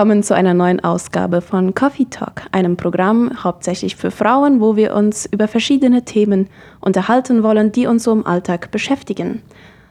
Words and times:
Willkommen 0.00 0.22
zu 0.22 0.34
einer 0.34 0.54
neuen 0.54 0.82
Ausgabe 0.82 1.42
von 1.42 1.74
Coffee 1.74 2.06
Talk, 2.06 2.44
einem 2.52 2.78
Programm 2.78 3.44
hauptsächlich 3.44 3.96
für 3.96 4.10
Frauen, 4.10 4.58
wo 4.58 4.74
wir 4.74 4.96
uns 4.96 5.26
über 5.26 5.46
verschiedene 5.46 6.06
Themen 6.06 6.48
unterhalten 6.80 7.42
wollen, 7.42 7.70
die 7.70 7.86
uns 7.86 8.04
so 8.04 8.12
im 8.12 8.26
Alltag 8.26 8.70
beschäftigen. 8.70 9.42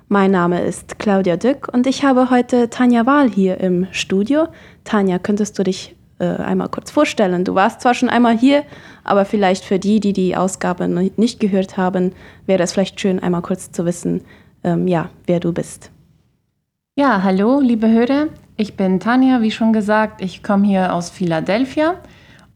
Mein 0.07 0.31
Name 0.31 0.63
ist 0.63 0.97
Claudia 0.97 1.37
Dück 1.37 1.71
und 1.71 1.85
ich 1.85 2.03
habe 2.03 2.31
heute 2.31 2.71
Tanja 2.71 3.05
Wahl 3.05 3.29
hier 3.29 3.59
im 3.59 3.85
Studio. 3.91 4.47
Tanja, 4.83 5.19
könntest 5.19 5.59
du 5.59 5.63
dich 5.63 5.95
äh, 6.17 6.25
einmal 6.25 6.69
kurz 6.69 6.89
vorstellen? 6.89 7.45
Du 7.45 7.53
warst 7.53 7.81
zwar 7.81 7.93
schon 7.93 8.09
einmal 8.09 8.35
hier, 8.35 8.63
aber 9.03 9.25
vielleicht 9.25 9.63
für 9.63 9.77
die, 9.77 9.99
die 9.99 10.13
die 10.13 10.35
Ausgabe 10.35 10.87
nicht 10.87 11.39
gehört 11.39 11.77
haben, 11.77 12.13
wäre 12.47 12.63
es 12.63 12.71
vielleicht 12.71 12.99
schön, 12.99 13.19
einmal 13.19 13.43
kurz 13.43 13.71
zu 13.71 13.85
wissen, 13.85 14.21
ähm, 14.63 14.87
ja, 14.87 15.11
wer 15.27 15.39
du 15.39 15.53
bist. 15.53 15.91
Ja, 16.95 17.21
hallo, 17.21 17.59
liebe 17.59 17.87
Hörer. 17.87 18.29
Ich 18.59 18.75
bin 18.75 18.99
Tanja, 18.99 19.41
wie 19.41 19.51
schon 19.51 19.71
gesagt. 19.71 20.21
Ich 20.21 20.43
komme 20.43 20.67
hier 20.67 20.93
aus 20.93 21.09
Philadelphia 21.09 21.95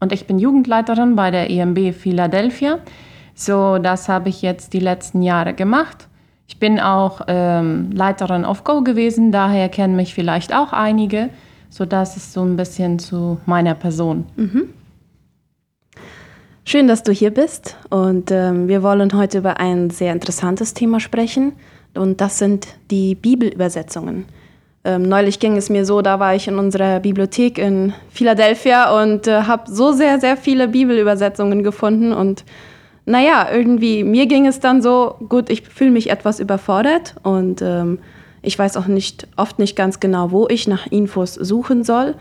und 0.00 0.12
ich 0.12 0.26
bin 0.26 0.38
Jugendleiterin 0.38 1.16
bei 1.16 1.30
der 1.30 1.48
EMB 1.48 1.94
Philadelphia. 1.94 2.80
So, 3.34 3.78
das 3.78 4.06
habe 4.10 4.28
ich 4.28 4.42
jetzt 4.42 4.74
die 4.74 4.80
letzten 4.80 5.22
Jahre 5.22 5.54
gemacht. 5.54 6.08
Ich 6.46 6.58
bin 6.58 6.78
auch 6.78 7.22
ähm, 7.26 7.90
Leiterin 7.90 8.44
auf 8.44 8.64
Go 8.64 8.82
gewesen, 8.82 9.32
daher 9.32 9.70
kennen 9.70 9.96
mich 9.96 10.12
vielleicht 10.12 10.54
auch 10.54 10.74
einige. 10.74 11.30
So, 11.70 11.86
das 11.86 12.18
ist 12.18 12.34
so 12.34 12.42
ein 12.42 12.58
bisschen 12.58 12.98
zu 12.98 13.38
meiner 13.46 13.74
Person. 13.74 14.26
Mhm. 14.36 14.74
Schön, 16.66 16.86
dass 16.86 17.02
du 17.02 17.12
hier 17.12 17.30
bist 17.30 17.78
und 17.88 18.30
ähm, 18.30 18.68
wir 18.68 18.82
wollen 18.82 19.14
heute 19.14 19.38
über 19.38 19.58
ein 19.58 19.88
sehr 19.88 20.12
interessantes 20.12 20.74
Thema 20.74 21.00
sprechen 21.00 21.54
und 21.94 22.20
das 22.20 22.38
sind 22.38 22.68
die 22.90 23.14
Bibelübersetzungen. 23.14 24.26
Ähm, 24.86 25.02
neulich 25.02 25.40
ging 25.40 25.56
es 25.56 25.70
mir 25.70 25.86
so, 25.86 26.02
da 26.02 26.20
war 26.20 26.34
ich 26.34 26.46
in 26.46 26.58
unserer 26.58 27.00
Bibliothek 27.00 27.56
in 27.58 27.94
Philadelphia 28.10 29.02
und 29.02 29.26
äh, 29.26 29.42
habe 29.42 29.70
so 29.70 29.92
sehr, 29.92 30.20
sehr 30.20 30.36
viele 30.36 30.68
Bibelübersetzungen 30.68 31.62
gefunden. 31.62 32.12
Und 32.12 32.44
naja, 33.06 33.48
irgendwie, 33.50 34.04
mir 34.04 34.26
ging 34.26 34.46
es 34.46 34.60
dann 34.60 34.82
so, 34.82 35.16
gut, 35.28 35.48
ich 35.48 35.62
fühle 35.62 35.90
mich 35.90 36.10
etwas 36.10 36.38
überfordert 36.38 37.14
und 37.22 37.62
ähm, 37.62 37.98
ich 38.42 38.58
weiß 38.58 38.76
auch 38.76 38.86
nicht, 38.86 39.26
oft 39.36 39.58
nicht 39.58 39.74
ganz 39.74 40.00
genau, 40.00 40.30
wo 40.30 40.48
ich 40.48 40.68
nach 40.68 40.86
Infos 40.86 41.32
suchen 41.34 41.82
soll. 41.82 42.14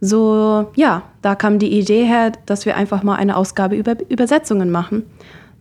So, 0.00 0.66
ja, 0.76 1.02
da 1.22 1.34
kam 1.34 1.58
die 1.58 1.76
Idee 1.78 2.04
her, 2.04 2.30
dass 2.46 2.64
wir 2.64 2.76
einfach 2.76 3.02
mal 3.02 3.16
eine 3.16 3.36
Ausgabe 3.36 3.74
über 3.74 3.96
Übersetzungen 4.08 4.70
machen. 4.70 5.04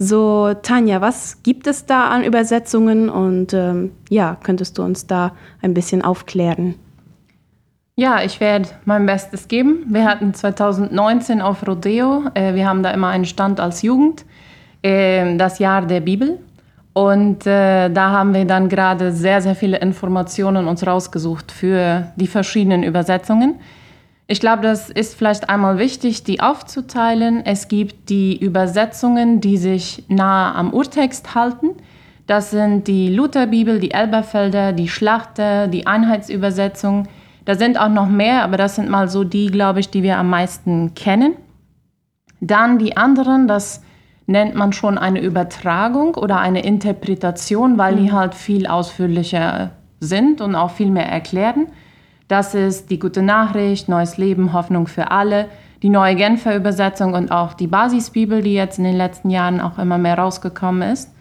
So, 0.06 0.54
Tanja, 0.54 1.00
was 1.00 1.44
gibt 1.44 1.66
es 1.66 1.86
da 1.86 2.10
an 2.10 2.26
Übersetzungen 2.26 3.10
und 3.10 3.54
ähm, 3.54 3.94
ja, 4.10 4.36
könntest 4.44 4.78
du 4.78 4.84
uns 4.84 5.08
da 5.08 5.32
ein 5.62 5.74
bisschen 5.74 6.02
aufklären? 6.02 6.76
Ja, 7.96 8.22
ich 8.22 8.42
werde 8.42 8.68
mein 8.84 9.06
Bestes 9.06 9.48
geben. 9.48 9.86
Wir 9.88 10.04
hatten 10.04 10.34
2019 10.34 11.42
auf 11.42 11.66
Rodeo, 11.66 12.24
äh, 12.34 12.54
wir 12.54 12.68
haben 12.68 12.84
da 12.84 12.92
immer 12.92 13.08
einen 13.08 13.24
Stand 13.24 13.62
als 13.62 13.82
Jugend, 13.82 14.26
äh, 14.82 15.38
das 15.38 15.60
Jahr 15.60 15.84
der 15.84 16.02
Bibel. 16.02 16.38
Und 16.92 17.48
äh, 17.48 17.88
da 17.90 18.10
haben 18.10 18.34
wir 18.34 18.44
dann 18.44 18.68
gerade 18.68 19.14
sehr, 19.14 19.42
sehr 19.42 19.56
viele 19.56 19.78
Informationen 19.78 20.68
uns 20.68 20.86
rausgesucht 20.86 21.50
für 21.50 22.12
die 22.18 22.28
verschiedenen 22.28 22.84
Übersetzungen. 22.84 23.56
Ich 24.28 24.40
glaube, 24.40 24.62
das 24.62 24.90
ist 24.90 25.16
vielleicht 25.16 25.50
einmal 25.50 25.78
wichtig, 25.78 26.24
die 26.24 26.40
aufzuteilen. 26.40 27.46
Es 27.46 27.68
gibt 27.68 28.10
die 28.10 28.38
Übersetzungen, 28.38 29.42
die 29.42 29.58
sich 29.58 30.06
nahe 30.08 30.56
am 30.56 30.74
Urtext 30.74 31.36
halten. 31.36 31.72
Das 32.26 32.52
sind 32.52 32.88
die 32.88 33.10
Lutherbibel, 33.10 33.80
die 33.80 33.92
Elberfelder, 33.92 34.72
die 34.72 34.88
Schlachter, 34.88 35.68
die 35.68 35.88
Einheitsübersetzung. 35.88 37.08
Da 37.44 37.56
sind 37.56 37.78
auch 37.78 37.90
noch 37.90 38.08
mehr, 38.08 38.44
aber 38.44 38.56
das 38.56 38.76
sind 38.76 38.90
mal 38.90 39.10
so 39.10 39.26
die, 39.26 39.48
glaube 39.48 39.82
ich, 39.82 39.90
die 39.90 40.04
wir 40.04 40.18
am 40.18 40.30
meisten 40.30 40.94
kennen. 40.94 41.36
Dann 42.40 42.80
die 42.80 42.96
anderen, 42.96 43.50
das 43.50 43.84
nennt 44.26 44.56
man 44.56 44.72
schon 44.72 44.98
eine 44.98 45.22
Übertragung 45.22 46.16
oder 46.16 46.40
eine 46.40 46.64
Interpretation, 46.64 47.78
weil 47.78 47.98
die 47.98 48.04
mhm. 48.04 48.14
halt 48.14 48.36
viel 48.36 48.68
ausführlicher 48.68 49.72
sind 50.00 50.40
und 50.40 50.56
auch 50.56 50.72
viel 50.72 50.90
mehr 50.90 51.10
erklären. 51.10 51.68
Das 52.28 52.56
ist 52.56 52.90
die 52.90 53.00
gute 53.00 53.22
Nachricht, 53.22 53.90
neues 53.90 54.18
Leben, 54.18 54.54
Hoffnung 54.54 54.88
für 54.88 55.12
alle, 55.12 55.48
die 55.82 55.90
neue 55.90 56.16
Genfer 56.16 56.56
Übersetzung 56.56 57.14
und 57.14 57.32
auch 57.32 57.54
die 57.54 57.68
Basisbibel, 57.68 58.42
die 58.42 58.54
jetzt 58.54 58.78
in 58.78 58.86
den 58.86 58.96
letzten 58.96 59.30
Jahren 59.30 59.60
auch 59.60 59.78
immer 59.78 59.98
mehr 59.98 60.18
rausgekommen 60.18 60.90
ist. 60.90 61.14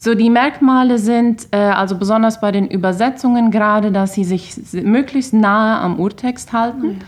So, 0.00 0.14
die 0.14 0.30
Merkmale 0.30 0.98
sind 0.98 1.48
äh, 1.50 1.56
also 1.56 1.98
besonders 1.98 2.40
bei 2.40 2.52
den 2.52 2.68
Übersetzungen 2.68 3.50
gerade, 3.50 3.90
dass 3.90 4.14
sie 4.14 4.22
sich 4.22 4.56
möglichst 4.72 5.34
nahe 5.34 5.80
am 5.80 5.98
Urtext 5.98 6.52
halten. 6.52 6.86
Mhm. 6.86 6.98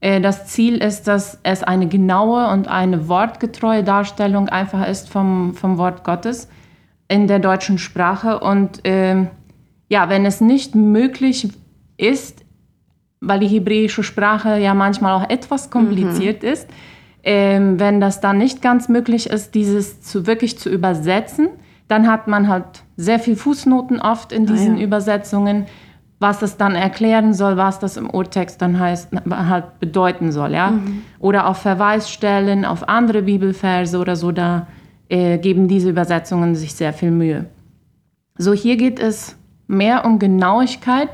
Äh, 0.00 0.20
das 0.22 0.46
Ziel 0.46 0.78
ist, 0.78 1.06
dass 1.06 1.38
es 1.42 1.62
eine 1.62 1.86
genaue 1.86 2.50
und 2.50 2.68
eine 2.68 3.08
wortgetreue 3.08 3.84
Darstellung 3.84 4.48
einfach 4.48 4.88
ist 4.88 5.10
vom, 5.10 5.54
vom 5.54 5.76
Wort 5.76 6.02
Gottes 6.02 6.48
in 7.08 7.26
der 7.26 7.40
deutschen 7.40 7.76
Sprache. 7.76 8.40
Und 8.40 8.86
äh, 8.86 9.26
ja, 9.90 10.08
wenn 10.08 10.24
es 10.24 10.40
nicht 10.40 10.74
möglich 10.74 11.50
ist, 11.98 12.39
weil 13.20 13.40
die 13.40 13.48
hebräische 13.48 14.02
Sprache 14.02 14.58
ja 14.58 14.74
manchmal 14.74 15.14
auch 15.14 15.28
etwas 15.28 15.70
kompliziert 15.70 16.42
mhm. 16.42 16.48
ist. 16.48 16.68
Ähm, 17.22 17.78
wenn 17.78 18.00
das 18.00 18.20
dann 18.20 18.38
nicht 18.38 18.62
ganz 18.62 18.88
möglich 18.88 19.28
ist, 19.28 19.54
dieses 19.54 20.00
zu, 20.00 20.26
wirklich 20.26 20.58
zu 20.58 20.70
übersetzen, 20.70 21.48
dann 21.86 22.08
hat 22.08 22.28
man 22.28 22.48
halt 22.48 22.82
sehr 22.96 23.18
viel 23.18 23.36
Fußnoten 23.36 24.00
oft 24.00 24.32
in 24.32 24.46
diesen 24.46 24.76
ah, 24.76 24.78
ja. 24.78 24.84
Übersetzungen, 24.84 25.66
was 26.18 26.40
es 26.40 26.56
dann 26.56 26.74
erklären 26.74 27.34
soll, 27.34 27.56
was 27.56 27.78
das 27.78 27.96
im 27.96 28.08
Urtext 28.08 28.62
dann 28.62 28.78
heißt, 28.78 29.08
halt 29.30 29.80
bedeuten 29.80 30.32
soll, 30.32 30.52
ja. 30.52 30.70
Mhm. 30.70 31.02
Oder 31.18 31.46
auf 31.46 31.58
Verweisstellen 31.58 32.64
auf 32.64 32.88
andere 32.88 33.22
Bibelverse 33.22 33.98
oder 33.98 34.16
so, 34.16 34.32
da 34.32 34.66
äh, 35.10 35.36
geben 35.38 35.68
diese 35.68 35.90
Übersetzungen 35.90 36.54
sich 36.54 36.74
sehr 36.74 36.94
viel 36.94 37.10
Mühe. 37.10 37.46
So, 38.38 38.54
hier 38.54 38.76
geht 38.76 38.98
es 38.98 39.36
mehr 39.66 40.06
um 40.06 40.18
Genauigkeit 40.18 41.10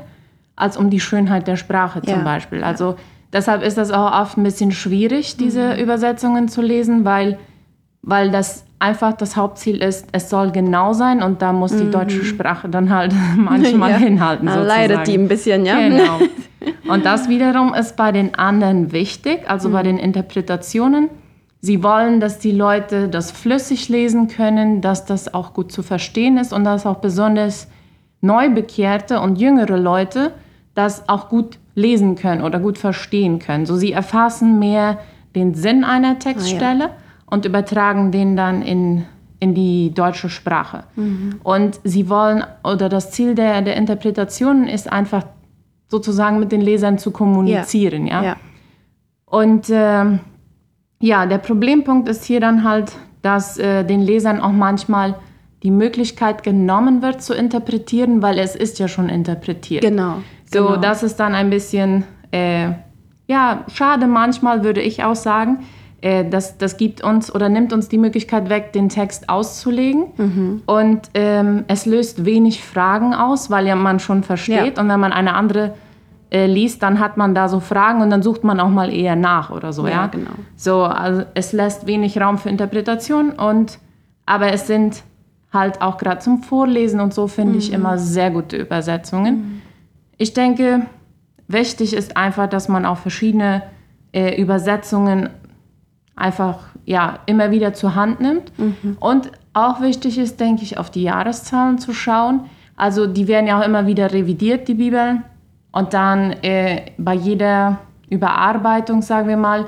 als 0.57 0.75
um 0.75 0.89
die 0.89 0.99
Schönheit 0.99 1.47
der 1.47 1.55
Sprache 1.55 2.01
zum 2.01 2.19
ja. 2.19 2.23
Beispiel. 2.23 2.63
Also 2.63 2.95
deshalb 3.31 3.63
ist 3.63 3.77
das 3.77 3.91
auch 3.91 4.11
oft 4.11 4.37
ein 4.37 4.43
bisschen 4.43 4.71
schwierig, 4.71 5.37
diese 5.37 5.75
mhm. 5.75 5.79
Übersetzungen 5.79 6.49
zu 6.49 6.61
lesen, 6.61 7.05
weil, 7.05 7.37
weil 8.01 8.31
das 8.31 8.65
einfach 8.79 9.13
das 9.13 9.37
Hauptziel 9.37 9.77
ist, 9.77 10.07
es 10.11 10.29
soll 10.29 10.51
genau 10.51 10.93
sein 10.93 11.23
und 11.23 11.41
da 11.41 11.53
muss 11.53 11.75
die 11.75 11.85
mhm. 11.85 11.91
deutsche 11.91 12.25
Sprache 12.25 12.67
dann 12.67 12.93
halt 12.93 13.13
manchmal 13.37 13.91
ja. 13.91 13.97
hinhalten. 13.97 14.47
Sozusagen. 14.47 14.67
Leidet 14.67 15.07
die 15.07 15.17
ein 15.17 15.27
bisschen, 15.27 15.65
ja. 15.65 15.79
Genau. 15.79 16.19
Und 16.89 17.05
das 17.05 17.29
wiederum 17.29 17.73
ist 17.73 17.95
bei 17.95 18.11
den 18.11 18.35
anderen 18.35 18.91
wichtig, 18.91 19.41
also 19.47 19.69
mhm. 19.69 19.73
bei 19.73 19.83
den 19.83 19.97
Interpretationen. 19.97 21.09
Sie 21.61 21.83
wollen, 21.83 22.19
dass 22.19 22.39
die 22.39 22.51
Leute 22.51 23.07
das 23.07 23.31
flüssig 23.31 23.89
lesen 23.89 24.27
können, 24.27 24.81
dass 24.81 25.05
das 25.05 25.33
auch 25.33 25.53
gut 25.53 25.71
zu 25.71 25.83
verstehen 25.83 26.37
ist 26.37 26.53
und 26.53 26.63
dass 26.63 26.85
auch 26.85 26.97
besonders 26.97 27.67
Neubekehrte 28.21 29.19
und 29.19 29.37
jüngere 29.39 29.77
Leute 29.77 30.33
das 30.77 31.09
auch 31.09 31.29
gut 31.29 31.57
lesen 31.73 32.15
können 32.15 32.41
oder 32.41 32.59
gut 32.59 32.77
verstehen 32.77 33.39
können. 33.39 33.65
So 33.65 33.75
sie 33.75 33.91
erfassen 33.91 34.59
mehr 34.59 34.99
den 35.35 35.53
Sinn 35.53 35.83
einer 35.83 36.19
Textstelle 36.19 36.85
ah, 36.85 36.87
ja. 36.87 36.95
und 37.25 37.45
übertragen 37.45 38.11
den 38.11 38.35
dann 38.35 38.61
in, 38.61 39.05
in 39.39 39.55
die 39.55 39.91
deutsche 39.93 40.29
Sprache. 40.29 40.83
Mhm. 40.95 41.39
Und 41.43 41.79
sie 41.83 42.09
wollen, 42.09 42.43
oder 42.63 42.89
das 42.89 43.11
Ziel 43.11 43.35
der, 43.35 43.61
der 43.61 43.75
Interpretationen 43.75 44.67
ist 44.67 44.91
einfach 44.91 45.23
sozusagen 45.87 46.39
mit 46.39 46.51
den 46.51 46.61
Lesern 46.61 46.97
zu 46.97 47.11
kommunizieren. 47.11 48.05
Ja. 48.07 48.21
ja? 48.21 48.23
ja. 48.23 48.35
Und 49.25 49.69
äh, 49.69 50.19
ja, 50.99 51.25
der 51.25 51.37
Problempunkt 51.39 52.07
ist 52.07 52.23
hier 52.23 52.39
dann 52.39 52.63
halt, 52.63 52.93
dass 53.21 53.57
äh, 53.57 53.83
den 53.83 54.01
Lesern 54.01 54.41
auch 54.41 54.51
manchmal 54.51 55.15
die 55.63 55.71
Möglichkeit 55.71 56.43
genommen 56.43 57.01
wird 57.01 57.21
zu 57.21 57.33
interpretieren, 57.33 58.21
weil 58.21 58.37
es 58.37 58.55
ist 58.55 58.79
ja 58.79 58.87
schon 58.87 59.09
interpretiert. 59.09 59.81
Genau. 59.81 60.17
So, 60.51 60.65
genau. 60.65 60.77
das 60.77 61.03
ist 61.03 61.17
dann 61.17 61.35
ein 61.35 61.49
bisschen, 61.49 62.03
äh, 62.31 62.69
ja, 63.27 63.65
schade 63.73 64.07
manchmal, 64.07 64.63
würde 64.63 64.81
ich 64.81 65.03
auch 65.03 65.15
sagen. 65.15 65.59
Äh, 66.01 66.29
das, 66.29 66.57
das 66.57 66.77
gibt 66.77 67.03
uns 67.03 67.33
oder 67.33 67.49
nimmt 67.49 67.73
uns 67.73 67.89
die 67.89 67.97
Möglichkeit 67.97 68.49
weg, 68.49 68.73
den 68.73 68.89
Text 68.89 69.29
auszulegen. 69.29 70.07
Mhm. 70.17 70.61
Und 70.65 71.09
ähm, 71.13 71.65
es 71.67 71.85
löst 71.85 72.25
wenig 72.25 72.63
Fragen 72.63 73.13
aus, 73.13 73.49
weil 73.49 73.67
ja 73.67 73.75
man 73.75 73.99
schon 73.99 74.23
versteht. 74.23 74.77
Ja. 74.77 74.81
Und 74.83 74.89
wenn 74.89 74.99
man 74.99 75.11
eine 75.11 75.33
andere 75.33 75.73
äh, 76.29 76.45
liest, 76.45 76.83
dann 76.83 76.99
hat 76.99 77.17
man 77.17 77.33
da 77.33 77.47
so 77.49 77.59
Fragen 77.59 78.01
und 78.01 78.09
dann 78.09 78.21
sucht 78.21 78.43
man 78.43 78.59
auch 78.59 78.69
mal 78.69 78.93
eher 78.93 79.15
nach 79.15 79.49
oder 79.49 79.73
so. 79.73 79.85
Ja, 79.85 79.93
ja? 79.93 80.07
genau. 80.07 80.31
So, 80.55 80.83
also 80.83 81.23
es 81.33 81.53
lässt 81.53 81.87
wenig 81.87 82.19
Raum 82.19 82.37
für 82.37 82.49
Interpretation 82.49 83.31
und 83.31 83.79
aber 84.25 84.51
es 84.51 84.67
sind 84.67 85.03
halt 85.53 85.81
auch 85.81 85.97
gerade 85.97 86.19
zum 86.19 86.43
Vorlesen 86.43 86.99
und 86.99 87.13
so 87.13 87.27
finde 87.27 87.53
mhm. 87.53 87.59
ich 87.59 87.73
immer 87.73 87.97
sehr 87.97 88.29
gute 88.29 88.57
Übersetzungen. 88.57 89.35
Mhm. 89.35 89.56
Ich 90.17 90.33
denke, 90.33 90.85
wichtig 91.47 91.93
ist 91.93 92.17
einfach, 92.17 92.47
dass 92.47 92.67
man 92.67 92.85
auch 92.85 92.97
verschiedene 92.97 93.63
äh, 94.11 94.39
Übersetzungen 94.41 95.29
einfach 96.15 96.59
ja, 96.85 97.19
immer 97.25 97.51
wieder 97.51 97.73
zur 97.73 97.95
Hand 97.95 98.19
nimmt. 98.19 98.57
Mhm. 98.57 98.97
Und 98.99 99.31
auch 99.53 99.81
wichtig 99.81 100.17
ist, 100.17 100.39
denke 100.39 100.63
ich, 100.63 100.77
auf 100.77 100.89
die 100.89 101.03
Jahreszahlen 101.03 101.77
zu 101.77 101.93
schauen. 101.93 102.41
Also 102.75 103.07
die 103.07 103.27
werden 103.27 103.47
ja 103.47 103.59
auch 103.59 103.65
immer 103.65 103.87
wieder 103.87 104.11
revidiert, 104.11 104.67
die 104.67 104.75
Bibeln. 104.75 105.23
Und 105.71 105.93
dann 105.93 106.31
äh, 106.43 106.91
bei 106.97 107.13
jeder 107.13 107.79
Überarbeitung, 108.09 109.01
sagen 109.01 109.27
wir 109.27 109.37
mal, 109.37 109.65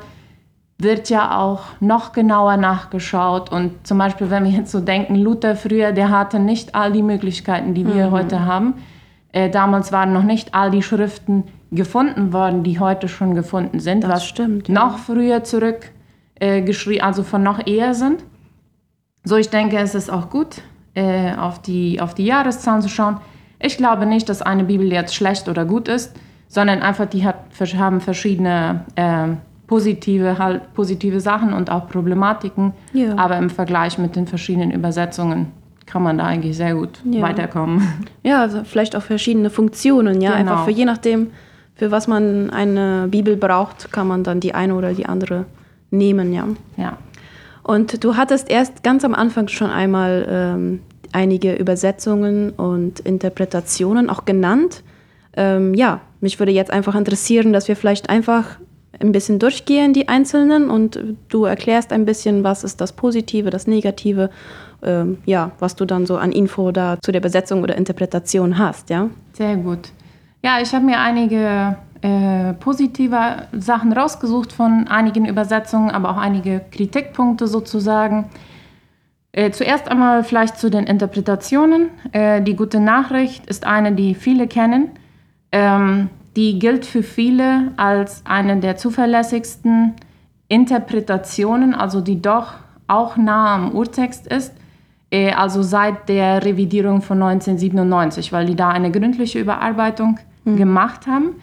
wird 0.78 1.10
ja 1.10 1.38
auch 1.38 1.64
noch 1.82 2.14
genauer 2.14 2.56
nachgeschaut. 2.56 3.52
Und 3.52 3.86
zum 3.86 3.98
Beispiel, 3.98 4.30
wenn 4.30 4.46
wir 4.46 4.52
jetzt 4.52 4.72
so 4.72 4.80
denken, 4.80 5.16
Luther 5.16 5.56
früher, 5.56 5.92
der 5.92 6.10
hatte 6.10 6.40
nicht 6.40 6.74
all 6.74 6.94
die 6.94 7.04
Möglichkeiten, 7.04 7.74
die 7.74 7.86
wir 7.86 8.08
mhm. 8.08 8.12
heute 8.12 8.46
haben. 8.46 8.76
Äh, 9.32 9.50
damals 9.50 9.92
waren 9.92 10.14
noch 10.14 10.24
nicht 10.24 10.56
all 10.56 10.72
die 10.72 10.82
Schriften 10.82 11.44
gefunden 11.72 12.34
worden, 12.34 12.64
die 12.64 12.80
heute 12.80 13.08
schon 13.08 13.36
gefunden 13.36 13.80
sind, 13.80 14.04
das 14.04 14.12
was 14.12 14.26
stimmt, 14.26 14.68
ja. 14.68 14.74
noch 14.74 14.98
früher 14.98 15.44
zurück 15.44 15.92
äh, 16.40 16.62
geschrieben, 16.62 17.04
also 17.04 17.24
von 17.24 17.44
noch 17.44 17.66
eher 17.68 17.94
sind. 17.94 18.24
So, 19.24 19.36
ich 19.36 19.50
denke, 19.50 19.78
es 19.78 19.94
ist 19.94 20.10
auch 20.10 20.30
gut, 20.30 20.62
äh, 20.96 21.34
auf, 21.36 21.62
die, 21.62 22.02
auf 22.02 22.16
die 22.16 22.26
Jahreszahlen 22.26 22.82
zu 22.82 22.90
schauen. 22.90 23.18
Ich 23.60 23.78
glaube 23.78 24.06
nicht, 24.06 24.30
dass 24.30 24.42
eine 24.42 24.64
Bibel 24.64 24.92
jetzt 24.92 25.14
schlecht 25.14 25.48
oder 25.48 25.66
gut 25.66 25.88
ist, 25.88 26.16
sondern 26.48 26.82
einfach 26.82 27.06
die 27.06 27.26
hat, 27.26 27.46
haben 27.78 28.02
verschiedene 28.02 28.86
äh, 28.96 29.28
positive, 29.68 30.40
halt, 30.40 30.74
positive 30.74 31.20
Sachen 31.20 31.54
und 31.54 31.70
auch 31.70 31.88
Problematiken. 31.88 32.74
Ja. 32.94 33.16
Aber 33.18 33.38
im 33.38 33.52
Vergleich 33.52 34.00
mit 34.00 34.16
den 34.16 34.26
verschiedenen 34.26 34.72
Übersetzungen 34.72 35.52
kann 35.90 36.04
man 36.04 36.20
da 36.20 36.26
eigentlich 36.26 36.56
sehr 36.56 36.76
gut 36.76 37.02
ja. 37.04 37.22
weiterkommen. 37.22 37.82
Ja, 38.24 38.42
also 38.42 38.64
vielleicht 38.64 38.96
auch 38.96 39.02
verschiedene 39.02 39.50
Funktionen, 39.50 40.22
ja. 40.22 40.38
Genau. 40.38 40.52
Einfach 40.52 40.66
für 40.66 40.72
je 40.72 40.86
nachdem, 40.86 41.32
für 41.74 41.90
was 41.90 42.08
man 42.08 42.52
eine 42.52 43.08
Bibel 43.10 43.38
braucht, 43.38 43.92
kann 43.92 44.08
man 44.08 44.24
dann 44.24 44.40
die 44.40 44.54
eine 44.54 44.76
oder 44.76 44.94
die 44.94 45.06
andere 45.06 45.46
nehmen, 45.90 46.32
ja. 46.32 46.48
Ja. 46.78 46.98
Und 47.64 48.04
du 48.04 48.18
hattest 48.18 48.50
erst 48.50 48.84
ganz 48.84 49.04
am 49.04 49.16
Anfang 49.16 49.48
schon 49.48 49.70
einmal 49.70 50.28
ähm, 50.30 50.82
einige 51.12 51.56
Übersetzungen 51.56 52.52
und 52.52 53.00
Interpretationen 53.00 54.10
auch 54.10 54.26
genannt. 54.26 54.84
Ähm, 55.34 55.74
ja, 55.74 56.02
mich 56.22 56.40
würde 56.40 56.52
jetzt 56.52 56.72
einfach 56.72 56.96
interessieren, 56.96 57.54
dass 57.54 57.68
wir 57.68 57.76
vielleicht 57.76 58.10
einfach 58.10 58.58
ein 59.00 59.12
bisschen 59.12 59.40
durchgehen, 59.40 59.94
die 59.94 60.08
einzelnen, 60.08 60.70
und 60.70 61.00
du 61.30 61.46
erklärst 61.46 61.94
ein 61.94 62.06
bisschen, 62.06 62.44
was 62.44 62.64
ist 62.64 62.82
das 62.82 62.94
Positive, 62.94 63.50
das 63.50 63.66
Negative, 63.66 64.30
ähm, 64.84 65.18
ja, 65.26 65.52
was 65.60 65.76
du 65.76 65.86
dann 65.86 66.06
so 66.06 66.18
an 66.18 66.32
Info 66.32 66.72
da 66.72 66.98
zu 67.02 67.12
der 67.12 67.22
Übersetzung 67.22 67.64
oder 67.64 67.78
Interpretation 67.78 68.58
hast, 68.58 68.90
ja? 68.90 69.10
Sehr 69.34 69.56
gut. 69.58 69.92
Ja, 70.42 70.60
ich 70.62 70.74
habe 70.74 70.86
mir 70.86 71.00
einige 71.00 71.78
äh, 72.02 72.54
positive 72.54 73.48
Sachen 73.52 73.92
rausgesucht 73.92 74.54
von 74.54 74.88
einigen 74.88 75.26
Übersetzungen, 75.26 75.92
aber 75.92 76.12
auch 76.12 76.18
einige 76.18 76.62
Kritikpunkte 76.72 77.48
sozusagen. 77.48 78.30
Äh, 79.32 79.52
zuerst 79.52 79.90
einmal 79.90 80.24
vielleicht 80.24 80.58
zu 80.58 80.70
den 80.70 80.86
Interpretationen. 80.86 81.90
Äh, 82.14 82.42
die 82.42 82.56
gute 82.56 82.80
Nachricht 82.80 83.46
ist 83.48 83.66
eine, 83.66 83.92
die 83.92 84.16
viele 84.16 84.48
kennen. 84.48 84.92
Ähm, 85.52 86.10
die 86.36 86.58
gilt 86.58 86.86
für 86.86 87.04
viele 87.04 87.74
als 87.76 88.26
eine 88.26 88.58
der 88.58 88.78
zuverlässigsten 88.78 89.96
Interpretationen, 90.48 91.76
also 91.76 92.02
die 92.02 92.22
doch 92.22 92.54
auch 92.88 93.18
nah 93.18 93.56
am 93.56 93.72
Urtext 93.74 94.26
ist, 94.26 94.54
also 95.12 95.64
seit 95.64 96.08
der 96.08 96.44
Revidierung 96.44 97.02
von 97.02 97.22
1997, 97.22 98.32
weil 98.32 98.46
die 98.46 98.56
da 98.56 98.70
eine 98.70 98.92
gründliche 98.92 99.40
Überarbeitung 99.40 100.20
mhm. 100.46 100.58
gemacht 100.58 101.08
haben. 101.08 101.36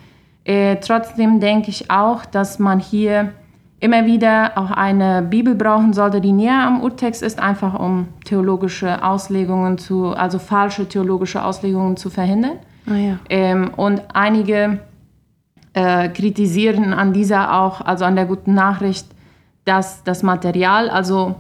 Äh, 0.45 0.77
trotzdem 0.77 1.41
denke 1.41 1.71
ich 1.71 1.91
auch, 1.91 2.25
dass 2.25 2.59
man 2.59 2.79
hier 2.79 3.33
immer 3.81 4.07
wieder 4.07 4.53
auch 4.57 4.71
eine 4.71 5.23
Bibel 5.23 5.55
brauchen 5.55 5.93
sollte, 5.93 6.21
die 6.21 6.33
näher 6.33 6.63
am 6.67 6.83
Urtext 6.83 7.23
ist, 7.23 7.39
einfach 7.39 7.79
um 7.79 8.09
theologische 8.25 9.05
Auslegungen 9.05 9.79
zu, 9.79 10.09
also 10.11 10.39
falsche 10.39 10.89
theologische 10.89 11.45
Auslegungen 11.45 11.97
zu 11.97 12.09
verhindern. 12.09 12.59
Ah, 12.89 12.95
ja. 12.95 13.19
ähm, 13.29 13.71
und 13.77 14.03
einige 14.15 14.79
äh, 15.75 16.09
kritisieren 16.09 16.95
an 16.95 17.13
dieser 17.13 17.61
auch, 17.61 17.81
also 17.81 18.05
an 18.05 18.17
der 18.17 18.27
guten 18.27 18.55
Nachricht, 18.55 19.09
dass 19.65 20.05
das 20.05 20.23
Material, 20.23 20.89
also 20.89 21.35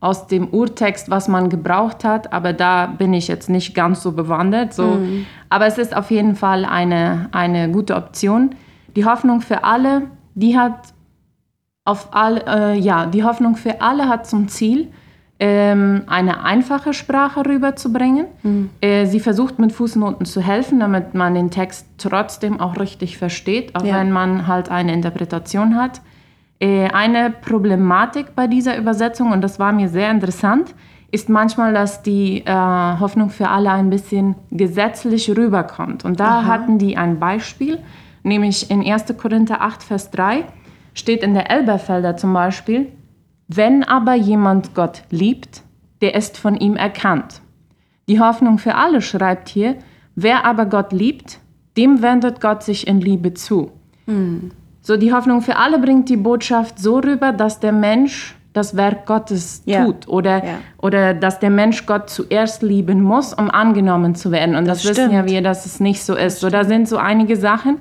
aus 0.00 0.28
dem 0.28 0.48
Urtext, 0.48 1.10
was 1.10 1.26
man 1.28 1.48
gebraucht 1.48 2.04
hat, 2.04 2.32
aber 2.32 2.52
da 2.52 2.86
bin 2.86 3.12
ich 3.12 3.26
jetzt 3.26 3.50
nicht 3.50 3.74
ganz 3.74 4.02
so 4.02 4.12
bewandert. 4.12 4.72
So. 4.72 4.84
Mhm. 4.84 5.26
Aber 5.48 5.66
es 5.66 5.76
ist 5.76 5.96
auf 5.96 6.10
jeden 6.10 6.36
Fall 6.36 6.64
eine, 6.64 7.28
eine 7.32 7.70
gute 7.70 7.96
Option. 7.96 8.50
Die 8.94 9.04
Hoffnung 9.04 9.40
für 9.40 9.64
alle, 9.64 10.02
die 10.34 10.56
hat 10.56 10.94
auf 11.84 12.08
all, 12.12 12.44
äh, 12.46 12.78
ja, 12.78 13.06
die 13.06 13.24
Hoffnung 13.24 13.56
für 13.56 13.80
alle 13.80 14.08
hat 14.08 14.26
zum 14.26 14.48
Ziel, 14.48 14.88
ähm, 15.40 16.02
eine 16.06 16.44
einfache 16.44 16.92
Sprache 16.92 17.46
rüberzubringen. 17.46 18.26
Mhm. 18.42 18.70
Äh, 18.80 19.06
sie 19.06 19.20
versucht 19.20 19.58
mit 19.58 19.72
Fußnoten 19.72 20.26
zu 20.26 20.40
helfen, 20.40 20.80
damit 20.80 21.14
man 21.14 21.34
den 21.34 21.50
Text 21.50 21.86
trotzdem 21.96 22.60
auch 22.60 22.78
richtig 22.78 23.18
versteht, 23.18 23.74
auch 23.74 23.84
ja. 23.84 23.98
wenn 23.98 24.12
man 24.12 24.46
halt 24.46 24.70
eine 24.70 24.92
Interpretation 24.92 25.76
hat. 25.76 26.00
Äh, 26.60 26.88
eine 26.90 27.30
Problematik 27.30 28.34
bei 28.34 28.46
dieser 28.46 28.76
Übersetzung, 28.76 29.32
und 29.32 29.42
das 29.42 29.58
war 29.58 29.72
mir 29.72 29.88
sehr 29.88 30.10
interessant, 30.10 30.74
ist 31.10 31.28
manchmal, 31.28 31.72
dass 31.72 32.02
die 32.02 32.42
äh, 32.44 32.52
Hoffnung 32.52 33.30
für 33.30 33.48
alle 33.48 33.70
ein 33.70 33.90
bisschen 33.90 34.34
gesetzlich 34.50 35.30
rüberkommt. 35.30 36.04
Und 36.04 36.20
da 36.20 36.40
Aha. 36.40 36.46
hatten 36.46 36.78
die 36.78 36.96
ein 36.96 37.18
Beispiel, 37.18 37.78
nämlich 38.22 38.70
in 38.70 38.84
1. 38.84 39.04
Korinther 39.16 39.62
8, 39.62 39.82
Vers 39.82 40.10
3 40.10 40.44
steht 40.94 41.22
in 41.22 41.32
der 41.32 41.50
Elberfelder 41.50 42.16
zum 42.16 42.32
Beispiel, 42.32 42.92
wenn 43.46 43.84
aber 43.84 44.14
jemand 44.14 44.74
Gott 44.74 45.04
liebt, 45.10 45.62
der 46.02 46.14
ist 46.14 46.36
von 46.36 46.56
ihm 46.56 46.76
erkannt. 46.76 47.40
Die 48.08 48.20
Hoffnung 48.20 48.58
für 48.58 48.74
alle 48.74 49.00
schreibt 49.00 49.48
hier, 49.48 49.76
wer 50.14 50.44
aber 50.44 50.66
Gott 50.66 50.92
liebt, 50.92 51.40
dem 51.76 52.02
wendet 52.02 52.40
Gott 52.40 52.62
sich 52.62 52.86
in 52.86 53.00
Liebe 53.00 53.32
zu. 53.34 53.70
Mhm. 54.06 54.50
So, 54.88 54.96
die 54.96 55.12
Hoffnung 55.12 55.42
für 55.42 55.56
alle 55.56 55.78
bringt 55.78 56.08
die 56.08 56.16
Botschaft 56.16 56.78
so 56.78 56.96
rüber, 56.96 57.32
dass 57.32 57.60
der 57.60 57.72
Mensch 57.72 58.34
das 58.54 58.74
Werk 58.74 59.04
Gottes 59.04 59.60
ja. 59.66 59.84
tut 59.84 60.08
oder, 60.08 60.42
ja. 60.42 60.54
oder 60.78 61.12
dass 61.12 61.40
der 61.40 61.50
Mensch 61.50 61.84
Gott 61.84 62.08
zuerst 62.08 62.62
lieben 62.62 63.02
muss, 63.02 63.34
um 63.34 63.50
angenommen 63.50 64.14
zu 64.14 64.32
werden. 64.32 64.56
Und 64.56 64.66
das, 64.66 64.82
das 64.82 64.96
wissen 64.96 65.12
ja 65.12 65.26
wir, 65.26 65.42
dass 65.42 65.66
es 65.66 65.78
nicht 65.78 66.02
so 66.02 66.14
ist. 66.14 66.40
So, 66.40 66.48
da 66.48 66.64
sind 66.64 66.88
so 66.88 66.96
einige 66.96 67.36
Sachen, 67.36 67.76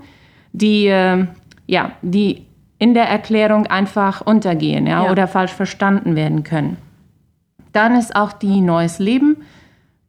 die, 0.51 0.87
äh, 0.87 1.25
ja, 1.65 1.93
die 2.01 2.45
in 2.77 2.93
der 2.93 3.07
Erklärung 3.07 3.67
einfach 3.67 4.19
untergehen 4.19 4.85
ja, 4.85 5.05
ja. 5.05 5.09
oder 5.09 5.29
falsch 5.29 5.53
verstanden 5.53 6.17
werden 6.17 6.43
können. 6.43 6.75
Dann 7.71 7.95
ist 7.95 8.17
auch 8.17 8.33
die 8.33 8.59
Neues 8.59 8.99
Leben 8.99 9.37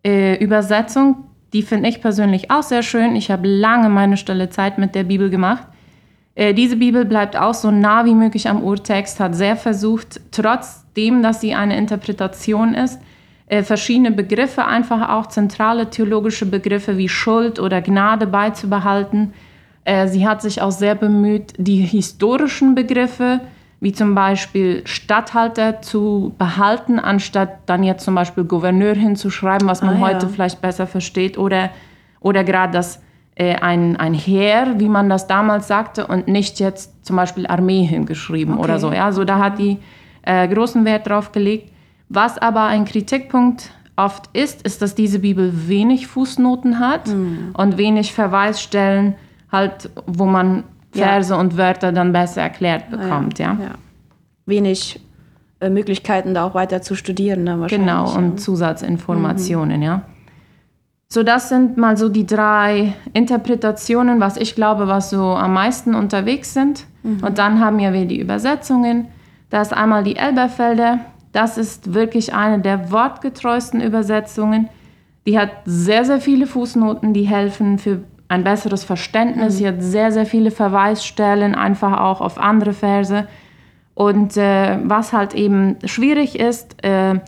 äh, 0.04 0.34
Übersetzung, 0.42 1.28
die 1.52 1.62
finde 1.62 1.90
ich 1.90 2.00
persönlich 2.00 2.50
auch 2.50 2.64
sehr 2.64 2.82
schön. 2.82 3.14
Ich 3.14 3.30
habe 3.30 3.46
lange 3.46 3.88
meine 3.88 4.16
Stelle 4.16 4.50
Zeit 4.50 4.78
mit 4.78 4.96
der 4.96 5.04
Bibel 5.04 5.30
gemacht. 5.30 5.62
Äh, 6.38 6.54
diese 6.54 6.76
Bibel 6.76 7.04
bleibt 7.04 7.36
auch 7.36 7.54
so 7.54 7.70
nah 7.70 8.04
wie 8.04 8.14
möglich 8.14 8.48
am 8.48 8.62
Urtext, 8.62 9.20
hat 9.20 9.34
sehr 9.34 9.56
versucht, 9.56 10.20
trotzdem, 10.30 11.22
dass 11.22 11.40
sie 11.40 11.54
eine 11.54 11.76
Interpretation 11.76 12.74
ist, 12.74 13.00
äh, 13.46 13.62
verschiedene 13.62 14.10
Begriffe, 14.10 14.64
einfach 14.66 15.08
auch 15.10 15.26
zentrale 15.26 15.90
theologische 15.90 16.46
Begriffe 16.46 16.96
wie 16.96 17.08
Schuld 17.08 17.58
oder 17.58 17.80
Gnade 17.80 18.26
beizubehalten 18.26 19.32
äh, 19.88 20.06
sie 20.06 20.28
hat 20.28 20.42
sich 20.42 20.60
auch 20.60 20.70
sehr 20.70 20.94
bemüht, 20.94 21.54
die 21.56 21.80
historischen 21.80 22.74
Begriffe, 22.74 23.40
wie 23.80 23.92
zum 23.92 24.14
Beispiel 24.14 24.86
Statthalter, 24.86 25.80
zu 25.80 26.34
behalten, 26.36 26.98
anstatt 26.98 27.60
dann 27.64 27.82
jetzt 27.82 28.04
zum 28.04 28.14
Beispiel 28.14 28.44
Gouverneur 28.44 28.94
hinzuschreiben, 28.94 29.66
was 29.66 29.80
man 29.80 29.96
ah, 29.96 30.00
heute 30.00 30.26
ja. 30.26 30.32
vielleicht 30.32 30.60
besser 30.60 30.86
versteht, 30.86 31.38
oder, 31.38 31.70
oder 32.20 32.44
gerade 32.44 32.74
das 32.74 33.00
ein, 33.38 33.96
ein 33.96 34.14
Heer, 34.14 34.74
wie 34.78 34.88
man 34.88 35.08
das 35.08 35.26
damals 35.26 35.68
sagte, 35.68 36.06
und 36.06 36.28
nicht 36.28 36.58
jetzt 36.60 37.04
zum 37.06 37.16
Beispiel 37.16 37.46
Armee 37.46 37.84
hingeschrieben 37.84 38.54
okay. 38.54 38.64
oder 38.64 38.78
so. 38.78 38.92
Ja, 38.92 39.04
also 39.04 39.24
da 39.24 39.38
hat 39.38 39.58
die 39.58 39.78
äh, 40.22 40.48
großen 40.48 40.84
Wert 40.84 41.08
drauf 41.08 41.32
gelegt. 41.32 41.72
Was 42.08 42.38
aber 42.38 42.64
ein 42.64 42.84
Kritikpunkt 42.84 43.70
oft 43.96 44.28
ist, 44.32 44.62
ist, 44.62 44.82
dass 44.82 44.94
diese 44.94 45.20
Bibel 45.20 45.68
wenig 45.68 46.06
Fußnoten 46.06 46.78
hat 46.78 47.08
mhm. 47.08 47.50
und 47.54 47.78
wenig 47.78 48.12
Verweisstellen 48.12 49.14
halt, 49.50 49.90
wo 50.06 50.24
man 50.24 50.64
Verse 50.92 51.32
ja. 51.32 51.40
und 51.40 51.56
Wörter 51.56 51.92
dann 51.92 52.12
besser 52.12 52.42
erklärt 52.42 52.90
bekommt, 52.90 53.38
ja. 53.38 53.56
ja. 53.60 53.74
Wenig 54.46 55.00
äh, 55.60 55.68
Möglichkeiten, 55.68 56.34
da 56.34 56.44
auch 56.44 56.54
weiter 56.54 56.80
zu 56.82 56.94
studieren, 56.94 57.44
ne, 57.44 57.60
wahrscheinlich. 57.60 57.88
Genau, 57.88 58.16
und 58.16 58.40
Zusatzinformationen, 58.40 59.78
mhm. 59.78 59.82
ja. 59.82 60.02
So, 61.10 61.22
das 61.22 61.48
sind 61.48 61.78
mal 61.78 61.96
so 61.96 62.10
die 62.10 62.26
drei 62.26 62.92
Interpretationen, 63.14 64.20
was 64.20 64.36
ich 64.36 64.54
glaube, 64.54 64.88
was 64.88 65.08
so 65.08 65.22
am 65.22 65.54
meisten 65.54 65.94
unterwegs 65.94 66.52
sind. 66.52 66.84
Mhm. 67.02 67.24
Und 67.24 67.38
dann 67.38 67.60
haben 67.60 67.78
wir 67.78 68.04
die 68.04 68.20
Übersetzungen. 68.20 69.08
Da 69.48 69.62
ist 69.62 69.72
einmal 69.72 70.04
die 70.04 70.16
Elberfelder. 70.16 71.00
Das 71.32 71.56
ist 71.56 71.94
wirklich 71.94 72.34
eine 72.34 72.60
der 72.60 72.92
wortgetreuesten 72.92 73.80
Übersetzungen. 73.80 74.68
Die 75.26 75.38
hat 75.38 75.50
sehr, 75.64 76.04
sehr 76.04 76.20
viele 76.20 76.46
Fußnoten, 76.46 77.14
die 77.14 77.26
helfen 77.26 77.78
für 77.78 78.02
ein 78.28 78.44
besseres 78.44 78.84
Verständnis. 78.84 79.54
Mhm. 79.54 79.58
Sie 79.58 79.66
hat 79.66 79.82
sehr, 79.82 80.12
sehr 80.12 80.26
viele 80.26 80.50
Verweisstellen, 80.50 81.54
einfach 81.54 81.98
auch 82.00 82.20
auf 82.20 82.38
andere 82.38 82.74
Verse. 82.74 83.26
Und 83.94 84.36
äh, 84.36 84.78
was 84.84 85.14
halt 85.14 85.32
eben 85.32 85.76
schwierig 85.86 86.38
ist, 86.38 86.84
äh, 86.84 87.18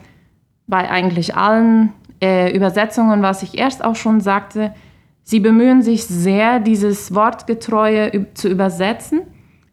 bei 0.67 0.89
eigentlich 0.89 1.35
allen 1.35 1.93
äh, 2.21 2.55
Übersetzungen, 2.55 3.21
was 3.21 3.43
ich 3.43 3.57
erst 3.57 3.83
auch 3.83 3.95
schon 3.95 4.21
sagte, 4.21 4.73
sie 5.23 5.39
bemühen 5.39 5.81
sich 5.81 6.05
sehr, 6.05 6.59
dieses 6.59 7.13
Wortgetreue 7.15 8.27
zu 8.33 8.47
übersetzen, 8.49 9.21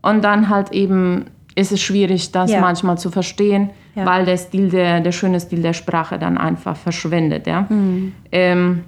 Und 0.01 0.23
dann 0.23 0.49
halt 0.49 0.71
eben 0.73 1.25
ist 1.57 1.73
es 1.73 1.81
schwierig, 1.81 2.31
das 2.31 2.53
Ja. 2.53 2.61
manchmal 2.61 2.97
zu 2.99 3.11
verstehen, 3.11 3.71
Ja. 3.97 4.07
weil 4.07 4.25
der 4.25 4.37
Stil, 4.37 4.71
der, 4.71 5.01
der 5.01 5.11
schöne 5.11 5.41
Stil 5.41 5.61
der 5.61 5.73
Sprache 5.73 6.21
dann 6.21 6.39
einfach 6.39 6.77
verschwindet. 6.77 7.49
Ja? 7.49 7.67
Mhm. 7.69 8.13
Ähm, 8.31 8.85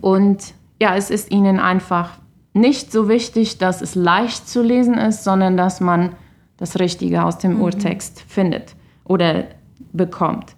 und 0.00 0.54
ja, 0.80 0.94
es 0.94 1.10
ist 1.10 1.32
ihnen 1.32 1.58
einfach 1.58 2.10
nicht 2.54 2.92
so 2.92 3.08
wichtig, 3.08 3.58
dass 3.58 3.82
es 3.82 3.96
leicht 3.96 4.48
zu 4.48 4.62
lesen 4.62 4.94
ist, 4.94 5.24
sondern 5.24 5.56
dass 5.56 5.80
man 5.80 6.10
das 6.56 6.78
Richtige 6.78 7.24
aus 7.24 7.38
dem 7.38 7.60
Urtext 7.60 8.24
findet 8.28 8.76
oder 9.04 9.44
bekommt. 9.92 10.54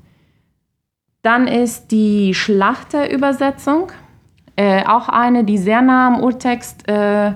Dann 1.22 1.46
ist 1.46 1.90
die 1.90 2.34
Schlachterübersetzung 2.34 3.92
äh, 4.56 4.84
auch 4.86 5.08
eine, 5.08 5.44
die 5.44 5.58
sehr 5.58 5.82
nah 5.82 6.08
am 6.08 6.20
Urtext 6.20 6.88
äh, 6.88 7.32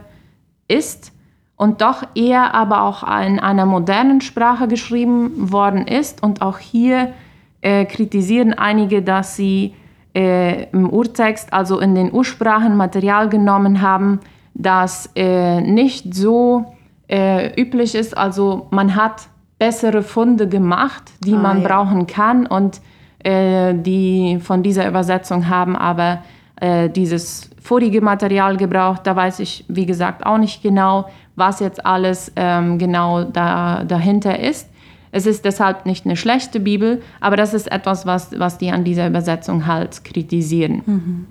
ist 0.68 1.12
und 1.56 1.80
doch 1.80 2.02
eher 2.14 2.54
aber 2.54 2.82
auch 2.82 3.02
in 3.22 3.38
einer 3.38 3.66
modernen 3.66 4.20
Sprache 4.20 4.68
geschrieben 4.68 5.52
worden 5.52 5.86
ist. 5.86 6.22
Und 6.22 6.42
auch 6.42 6.58
hier 6.58 7.12
äh, 7.60 7.84
kritisieren 7.84 8.54
einige, 8.54 9.02
dass 9.02 9.36
sie 9.36 9.74
äh, 10.14 10.64
im 10.70 10.88
Urtext, 10.90 11.52
also 11.52 11.78
in 11.80 11.94
den 11.94 12.12
Ursprachen 12.12 12.76
Material 12.76 13.28
genommen 13.28 13.80
haben, 13.80 14.20
das 14.54 15.10
äh, 15.14 15.60
nicht 15.60 16.14
so 16.14 16.74
äh, 17.08 17.60
üblich 17.60 17.94
ist. 17.94 18.16
Also 18.16 18.66
man 18.70 18.96
hat 18.96 19.28
bessere 19.58 20.02
Funde 20.02 20.48
gemacht, 20.48 21.12
die 21.20 21.34
Ah, 21.34 21.38
man 21.38 21.62
ja. 21.62 21.68
brauchen 21.68 22.06
kann 22.06 22.46
und 22.46 22.80
äh, 23.24 23.74
die 23.74 24.38
von 24.40 24.62
dieser 24.62 24.86
Übersetzung 24.88 25.48
haben 25.48 25.76
aber 25.76 26.22
äh, 26.60 26.88
dieses 26.88 27.50
vorige 27.60 28.00
Material 28.00 28.56
gebraucht. 28.56 29.00
Da 29.04 29.16
weiß 29.16 29.40
ich, 29.40 29.64
wie 29.68 29.86
gesagt, 29.86 30.24
auch 30.24 30.38
nicht 30.38 30.62
genau, 30.62 31.08
was 31.34 31.60
jetzt 31.60 31.84
alles 31.84 32.30
ähm, 32.36 32.78
genau 32.78 33.24
da, 33.24 33.84
dahinter 33.84 34.38
ist. 34.38 34.68
Es 35.10 35.26
ist 35.26 35.44
deshalb 35.44 35.86
nicht 35.86 36.04
eine 36.06 36.16
schlechte 36.16 36.60
Bibel, 36.60 37.00
aber 37.20 37.36
das 37.36 37.54
ist 37.54 37.70
etwas, 37.70 38.04
was, 38.04 38.38
was 38.38 38.58
die 38.58 38.70
an 38.70 38.84
dieser 38.84 39.06
Übersetzung 39.06 39.66
halt 39.66 40.04
kritisieren. 40.04 41.26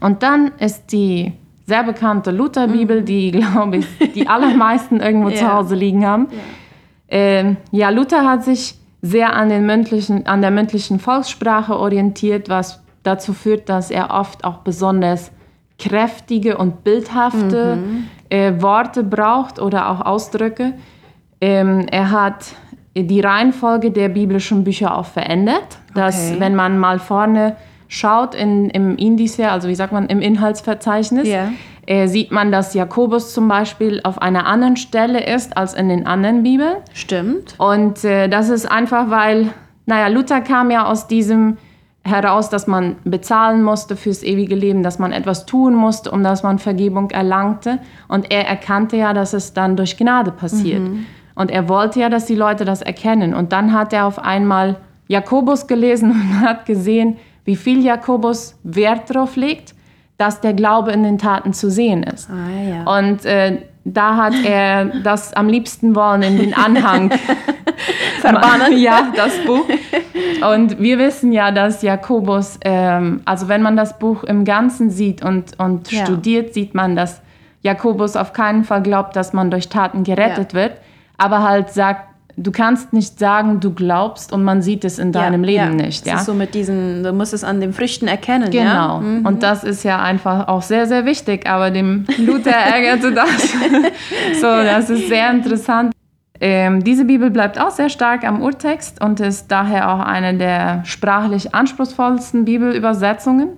Und 0.00 0.22
dann 0.22 0.52
ist 0.58 0.92
die 0.92 1.32
sehr 1.66 1.82
bekannte 1.82 2.30
Lutherbibel, 2.30 3.02
die, 3.02 3.30
glaube 3.30 3.78
ich, 3.78 3.86
die 4.14 4.28
allermeisten 4.28 5.00
irgendwo 5.00 5.30
zu 5.30 5.44
Ja. 5.44 5.54
Hause 5.54 5.74
liegen 5.74 6.06
haben. 6.06 6.28
Ähm, 7.08 7.56
ja, 7.70 7.88
Luther 7.90 8.24
hat 8.28 8.44
sich 8.44 8.74
sehr 9.02 9.34
an, 9.34 9.48
den 9.48 9.66
mündlichen, 9.66 10.26
an 10.26 10.40
der 10.42 10.50
mündlichen 10.52 10.98
Volkssprache 11.00 11.76
orientiert, 11.76 12.48
was 12.48 12.82
dazu 13.02 13.32
führt, 13.32 13.68
dass 13.68 13.90
er 13.90 14.10
oft 14.12 14.44
auch 14.44 14.58
besonders 14.58 15.32
kräftige 15.78 16.56
und 16.56 16.84
bildhafte 16.84 17.78
äh, 18.28 18.52
Worte 18.62 19.02
braucht 19.02 19.58
oder 19.60 19.90
auch 19.90 20.00
Ausdrücke. 20.00 20.74
Ähm, 21.40 21.86
er 21.90 22.12
hat 22.12 22.54
die 22.96 23.20
Reihenfolge 23.20 23.90
der 23.90 24.08
biblischen 24.08 24.62
Bücher 24.64 24.96
auch 24.96 25.06
verändert, 25.06 25.78
dass 25.94 26.30
Okay. 26.30 26.40
wenn 26.40 26.54
man 26.54 26.78
mal 26.78 26.98
vorne 27.00 27.56
schaut 27.88 28.34
in, 28.34 28.70
im 28.70 28.96
Indice, 28.96 29.40
also 29.50 29.66
wie 29.68 29.74
sagt 29.74 29.92
man, 29.92 30.06
im 30.06 30.20
Inhaltsverzeichnis, 30.20 31.26
Ja. 31.28 31.50
Äh, 31.86 32.06
sieht 32.06 32.30
man, 32.30 32.52
dass 32.52 32.74
Jakobus 32.74 33.34
zum 33.34 33.48
Beispiel 33.48 34.00
auf 34.04 34.20
einer 34.20 34.46
anderen 34.46 34.76
Stelle 34.76 35.24
ist 35.24 35.56
als 35.56 35.74
in 35.74 35.88
den 35.88 36.06
anderen 36.06 36.42
Bibeln. 36.42 36.76
Stimmt. 36.94 37.54
Und 37.58 38.04
äh, 38.04 38.28
das 38.28 38.48
ist 38.48 38.70
einfach, 38.70 39.10
weil, 39.10 39.50
naja, 39.86 40.08
Luther 40.08 40.40
kam 40.40 40.70
ja 40.70 40.86
aus 40.86 41.08
diesem 41.08 41.56
heraus, 42.04 42.48
dass 42.48 42.66
man 42.66 42.96
bezahlen 43.04 43.62
musste 43.62 43.96
fürs 43.96 44.22
ewige 44.22 44.54
Leben, 44.54 44.82
dass 44.82 44.98
man 44.98 45.12
etwas 45.12 45.46
tun 45.46 45.74
musste, 45.74 46.10
um 46.10 46.22
dass 46.22 46.42
man 46.42 46.58
Vergebung 46.58 47.10
erlangte. 47.10 47.78
Und 48.08 48.32
er 48.32 48.46
erkannte 48.46 48.96
ja, 48.96 49.12
dass 49.12 49.32
es 49.32 49.52
dann 49.52 49.76
durch 49.76 49.96
Gnade 49.96 50.32
passiert. 50.32 50.82
Und 51.34 51.50
er 51.50 51.68
wollte 51.68 52.00
ja, 52.00 52.08
dass 52.08 52.26
die 52.26 52.34
Leute 52.34 52.64
das 52.64 52.82
erkennen. 52.82 53.34
Und 53.34 53.52
dann 53.52 53.72
hat 53.72 53.92
er 53.92 54.06
auf 54.06 54.18
einmal 54.18 54.76
Jakobus 55.08 55.66
gelesen 55.66 56.10
und 56.12 56.40
hat 56.40 56.66
gesehen, 56.66 57.18
wie 57.44 57.56
viel 57.56 57.84
Jakobus 57.84 58.58
Wert 58.62 59.10
darauf 59.10 59.36
legt, 59.36 59.74
dass 60.22 60.40
der 60.40 60.52
Glaube 60.54 60.92
in 60.92 61.02
den 61.02 61.18
Taten 61.18 61.52
zu 61.52 61.68
sehen 61.68 62.04
ist. 62.04 62.30
Ah 62.30 62.84
ja. 62.86 62.98
Und 62.98 63.24
äh, 63.24 63.58
da 63.84 64.16
hat 64.16 64.34
er 64.44 64.84
das 65.02 65.34
am 65.34 65.48
liebsten 65.48 65.96
wollen 65.96 66.22
in 66.22 66.38
den 66.38 66.54
Anhang 66.54 67.10
Verbannen. 68.20 68.78
ja, 68.78 69.10
das 69.16 69.36
Buch. 69.44 69.64
Und 70.48 70.78
wir 70.78 70.98
wissen 71.00 71.32
ja, 71.32 71.50
dass 71.50 71.82
Jakobus, 71.82 72.60
ähm, 72.64 73.22
also 73.24 73.48
wenn 73.48 73.62
man 73.62 73.76
das 73.76 73.98
Buch 73.98 74.22
im 74.22 74.44
Ganzen 74.44 74.90
sieht 74.90 75.24
und, 75.24 75.58
und 75.58 75.90
Ja. 75.90 76.04
studiert, 76.06 76.54
sieht 76.54 76.72
man, 76.72 76.94
dass 76.94 77.20
Jakobus 77.62 78.14
auf 78.14 78.32
keinen 78.32 78.62
Fall 78.62 78.82
glaubt, 78.82 79.16
dass 79.16 79.32
man 79.32 79.50
durch 79.50 79.68
Taten 79.70 80.04
gerettet 80.04 80.54
wird, 80.54 80.74
aber 81.18 81.42
halt 81.42 81.70
sagt, 81.70 82.11
du 82.36 82.50
kannst 82.50 82.92
nicht 82.92 83.18
sagen, 83.18 83.60
du 83.60 83.72
glaubst 83.72 84.32
und 84.32 84.44
man 84.44 84.62
sieht 84.62 84.84
es 84.84 84.98
in 84.98 85.12
deinem 85.12 85.44
ja, 85.44 85.64
Leben 85.64 85.78
ja. 85.78 85.86
nicht. 85.86 86.06
Ja? 86.06 86.16
ist 86.16 86.26
so 86.26 86.34
mit 86.34 86.54
diesen, 86.54 87.02
du 87.02 87.12
musst 87.12 87.32
es 87.32 87.44
an 87.44 87.60
den 87.60 87.72
Früchten 87.72 88.08
erkennen. 88.08 88.50
Genau. 88.50 88.64
Ja? 88.64 89.00
Mhm. 89.00 89.26
Und 89.26 89.42
das 89.42 89.64
ist 89.64 89.82
ja 89.84 90.00
einfach 90.00 90.48
auch 90.48 90.62
sehr, 90.62 90.86
sehr 90.86 91.04
wichtig. 91.04 91.48
Aber 91.48 91.70
dem 91.70 92.06
Luther 92.18 92.50
ärgerte 92.50 93.12
das. 93.12 93.52
so, 94.40 94.46
das 94.46 94.90
ist 94.90 95.08
sehr 95.08 95.30
interessant. 95.30 95.92
Ähm, 96.40 96.82
diese 96.82 97.04
Bibel 97.04 97.30
bleibt 97.30 97.60
auch 97.60 97.70
sehr 97.70 97.88
stark 97.88 98.24
am 98.24 98.42
Urtext 98.42 99.00
und 99.00 99.20
ist 99.20 99.46
daher 99.46 99.92
auch 99.92 100.00
eine 100.00 100.34
der 100.36 100.84
sprachlich 100.84 101.54
anspruchsvollsten 101.54 102.44
Bibelübersetzungen. 102.44 103.50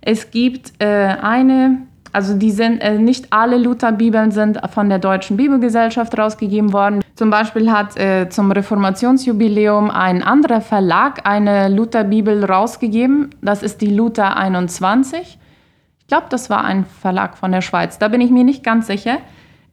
Es 0.00 0.30
gibt 0.30 0.72
äh, 0.78 0.86
eine, 0.86 1.82
also 2.12 2.34
die 2.34 2.50
sind, 2.50 2.78
äh, 2.78 2.98
nicht 2.98 3.32
alle 3.32 3.56
Lutherbibeln 3.56 4.30
sind 4.30 4.58
von 4.72 4.88
der 4.88 4.98
Deutschen 4.98 5.36
Bibelgesellschaft 5.36 6.16
rausgegeben 6.18 6.72
worden. 6.72 7.00
Zum 7.14 7.30
Beispiel 7.30 7.70
hat 7.70 7.96
äh, 7.96 8.28
zum 8.28 8.50
Reformationsjubiläum 8.50 9.90
ein 9.90 10.22
anderer 10.22 10.60
Verlag 10.60 11.26
eine 11.28 11.68
Lutherbibel 11.68 12.44
rausgegeben. 12.44 13.30
Das 13.42 13.62
ist 13.62 13.80
die 13.80 13.94
Luther 13.94 14.36
21. 14.36 15.38
Ich 16.00 16.06
glaube, 16.08 16.26
das 16.30 16.50
war 16.50 16.64
ein 16.64 16.84
Verlag 16.84 17.36
von 17.36 17.52
der 17.52 17.60
Schweiz. 17.60 17.98
Da 17.98 18.08
bin 18.08 18.20
ich 18.20 18.30
mir 18.30 18.42
nicht 18.42 18.64
ganz 18.64 18.88
sicher. 18.88 19.18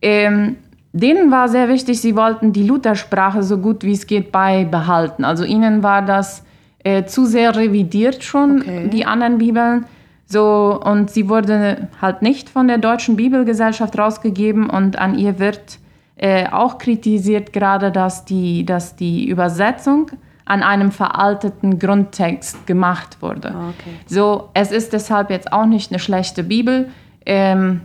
Ähm, 0.01 0.57
denen 0.93 1.31
war 1.31 1.49
sehr 1.49 1.69
wichtig, 1.69 1.99
sie 2.01 2.15
wollten 2.15 2.53
die 2.53 2.63
Luthersprache 2.63 3.41
so 3.41 3.57
gut 3.57 3.83
wie 3.83 3.93
es 3.93 4.05
geht 4.05 4.31
beibehalten. 4.31 5.25
Also 5.25 5.43
ihnen 5.43 5.81
war 5.81 6.03
das 6.03 6.43
äh, 6.83 7.05
zu 7.05 7.25
sehr 7.25 7.55
revidiert 7.55 8.23
schon, 8.23 8.61
Okay. 8.61 8.89
die 8.89 9.05
anderen 9.05 9.39
Bibeln. 9.39 9.85
So, 10.27 10.79
und 10.83 11.09
sie 11.09 11.29
wurde 11.29 11.87
halt 12.01 12.21
nicht 12.21 12.49
von 12.49 12.67
der 12.67 12.77
Deutschen 12.77 13.15
Bibelgesellschaft 13.15 13.97
rausgegeben 13.97 14.69
und 14.69 14.99
an 14.99 15.17
ihr 15.17 15.39
wird 15.39 15.79
äh, 16.17 16.49
auch 16.49 16.77
kritisiert 16.77 17.53
gerade, 17.53 17.91
dass 17.91 18.25
die, 18.25 18.65
dass 18.65 18.95
die 18.97 19.27
Übersetzung 19.27 20.11
an 20.43 20.63
einem 20.63 20.91
veralteten 20.91 21.79
Grundtext 21.79 22.67
gemacht 22.67 23.21
wurde. 23.21 23.53
Ah, 23.53 23.69
okay. 23.69 23.95
So, 24.05 24.49
es 24.53 24.71
ist 24.71 24.93
deshalb 24.93 25.29
jetzt 25.29 25.53
auch 25.53 25.65
nicht 25.65 25.91
eine 25.91 25.99
schlechte 25.99 26.43
Bibel. 26.43 26.89
Ähm, 27.25 27.81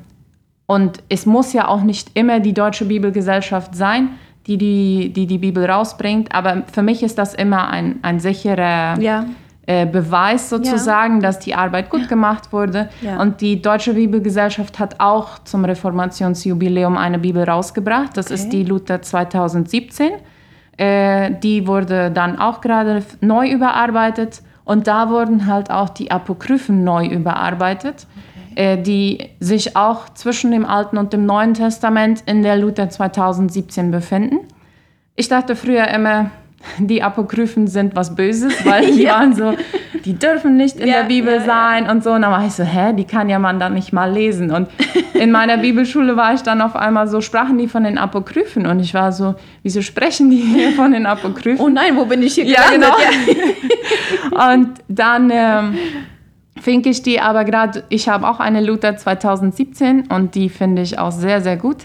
und 0.67 1.03
es 1.09 1.27
muss 1.27 1.53
ja 1.53 1.69
auch 1.69 1.83
nicht 1.83 2.13
immer 2.15 2.41
die 2.41 2.55
Deutsche 2.55 2.87
Bibelgesellschaft 2.87 3.75
sein, 3.75 4.11
die 4.47 4.57
die, 4.57 5.13
die, 5.13 5.27
die 5.27 5.39
Bibel 5.39 5.65
rausbringt. 5.69 6.35
Aber 6.35 6.63
für 6.73 6.83
mich 6.83 7.03
ist 7.03 7.19
das 7.19 7.35
immer 7.35 7.69
ein, 7.69 7.99
ein 8.03 8.21
sicherer 8.21 8.99
Ja. 9.01 9.27
Äh, 9.65 9.87
Beweis 9.87 10.51
sozusagen, 10.51 11.21
dass 11.21 11.39
die 11.39 11.55
Arbeit 11.55 11.89
gut 11.89 12.09
gemacht 12.09 12.53
wurde. 12.53 12.89
Ja. 13.01 13.21
Und 13.21 13.41
die 13.41 13.63
Deutsche 13.63 13.95
Bibelgesellschaft 13.95 14.81
hat 14.81 14.99
auch 14.99 15.39
zum 15.45 15.65
Reformationsjubiläum 15.65 16.97
eine 16.97 17.21
Bibel 17.21 17.45
rausgebracht. 17.45 18.17
Das 18.17 18.33
ist 18.33 18.49
die 18.49 18.65
Luther 18.65 19.03
2017. 19.03 20.11
Äh, 20.77 21.31
die 21.43 21.69
wurde 21.69 22.11
dann 22.11 22.41
auch 22.41 22.61
gerade 22.61 23.05
neu 23.21 23.49
überarbeitet. 23.51 24.43
Und 24.65 24.89
da 24.89 25.11
wurden 25.11 25.47
halt 25.47 25.71
auch 25.71 25.91
die 25.91 26.11
Apokryphen 26.11 26.83
neu 26.83 27.07
überarbeitet, 27.07 28.09
äh, 28.57 28.79
die 28.79 29.31
sich 29.39 29.77
auch 29.77 30.09
zwischen 30.15 30.51
dem 30.51 30.67
Alten 30.67 30.99
und 30.99 31.13
dem 31.13 31.25
Neuen 31.25 31.55
Testament 31.55 32.25
in 32.27 32.43
der 32.43 32.57
Luther 32.57 32.91
2017 32.91 33.93
befinden. 33.93 34.41
Ich 35.15 35.29
dachte 35.29 35.55
früher 35.55 35.87
immer, 35.87 36.31
die 36.79 37.03
Apokryphen 37.03 37.67
sind 37.67 37.95
was 37.97 38.15
Böses, 38.15 38.53
weil 38.65 38.87
die 38.95 39.03
Ja. 39.03 39.15
waren 39.15 39.35
so, 39.35 39.55
die 40.05 40.15
dürfen 40.19 40.57
nicht 40.57 40.79
in 40.81 40.89
Ja, 40.89 41.01
der 41.01 41.05
Bibel 41.05 41.35
ja, 41.35 41.41
sein 41.41 41.89
und 41.91 42.03
so. 42.03 42.11
Und 42.13 42.23
dann 42.23 42.31
war 42.33 42.45
ich 42.47 42.53
so, 42.53 42.65
hä, 42.65 42.93
die 42.93 43.05
kann 43.05 43.29
ja 43.29 43.39
man 43.39 43.61
dann 43.61 43.75
nicht 43.75 43.93
mal 43.93 44.11
lesen. 44.13 44.51
Und 44.51 44.69
in 45.15 45.31
meiner 45.31 45.59
Bibelschule 45.59 46.17
war 46.17 46.35
ich 46.35 46.43
dann 46.43 46.61
auf 46.61 46.75
einmal 46.77 47.07
so, 47.09 47.21
sprachen 47.21 47.59
die 47.59 47.69
von 47.69 47.85
den 47.85 47.99
Apokryphen. 47.99 48.67
Und 48.67 48.81
ich 48.81 48.95
war 48.95 49.13
so, 49.13 49.35
wieso 49.63 49.83
sprechen 49.83 50.31
die 50.31 50.39
hier 50.39 50.73
von 50.73 50.93
den 50.93 51.07
Apokryphen? 51.07 51.65
Oh 51.65 51.69
nein, 51.69 51.97
wo 51.97 52.05
bin 52.05 52.23
ich 52.23 52.35
hier 52.35 52.45
Ja, 52.45 52.63
gelandet? 52.71 52.91
genau. 53.27 54.53
Und 54.53 54.69
dann 54.89 55.31
ähm, 55.33 55.75
finde 56.61 56.89
ich 56.91 57.03
die 57.03 57.21
aber 57.21 57.45
gerade, 57.45 57.85
ich 57.89 58.09
habe 58.09 58.27
auch 58.29 58.41
eine 58.41 58.61
Luther 58.61 58.97
2017 58.97 60.05
und 60.09 60.35
die 60.35 60.49
finde 60.49 60.83
ich 60.83 60.99
auch 60.99 61.11
sehr, 61.13 61.41
sehr 61.41 61.57
gut. 61.57 61.79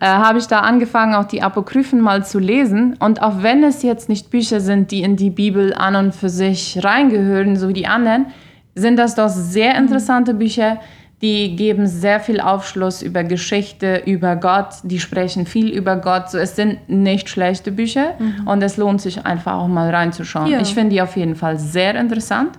Äh, 0.00 0.06
habe 0.06 0.38
ich 0.38 0.46
da 0.46 0.60
angefangen, 0.60 1.14
auch 1.14 1.24
die 1.24 1.42
Apokryphen 1.42 2.00
mal 2.00 2.24
zu 2.24 2.38
lesen. 2.38 2.96
Und 2.98 3.22
auch 3.22 3.42
wenn 3.42 3.62
es 3.62 3.82
jetzt 3.82 4.08
nicht 4.08 4.30
Bücher 4.30 4.60
sind, 4.60 4.90
die 4.90 5.02
in 5.02 5.16
die 5.16 5.30
Bibel 5.30 5.72
an 5.72 5.94
und 5.94 6.14
für 6.14 6.28
sich 6.28 6.82
reingehören, 6.82 7.56
so 7.56 7.68
wie 7.68 7.74
die 7.74 7.86
anderen, 7.86 8.26
sind 8.74 8.98
das 8.98 9.14
doch 9.14 9.28
sehr 9.28 9.76
interessante 9.76 10.34
Bücher, 10.34 10.80
die 11.22 11.56
geben 11.56 11.86
sehr 11.86 12.20
viel 12.20 12.40
Aufschluss 12.40 13.00
über 13.00 13.24
Geschichte, 13.24 14.02
über 14.04 14.36
Gott, 14.36 14.74
die 14.82 14.98
sprechen 14.98 15.46
viel 15.46 15.70
über 15.70 15.96
Gott. 15.96 16.30
So, 16.30 16.38
es 16.38 16.56
sind 16.56 16.88
nicht 16.88 17.28
schlechte 17.30 17.72
Bücher 17.72 18.14
mhm. 18.18 18.46
und 18.46 18.62
es 18.62 18.76
lohnt 18.76 19.00
sich 19.00 19.24
einfach 19.24 19.54
auch 19.54 19.68
mal 19.68 19.88
reinzuschauen. 19.88 20.50
Ja. 20.50 20.60
Ich 20.60 20.74
finde 20.74 20.90
die 20.90 21.00
auf 21.00 21.16
jeden 21.16 21.36
Fall 21.36 21.58
sehr 21.58 21.94
interessant. 21.94 22.58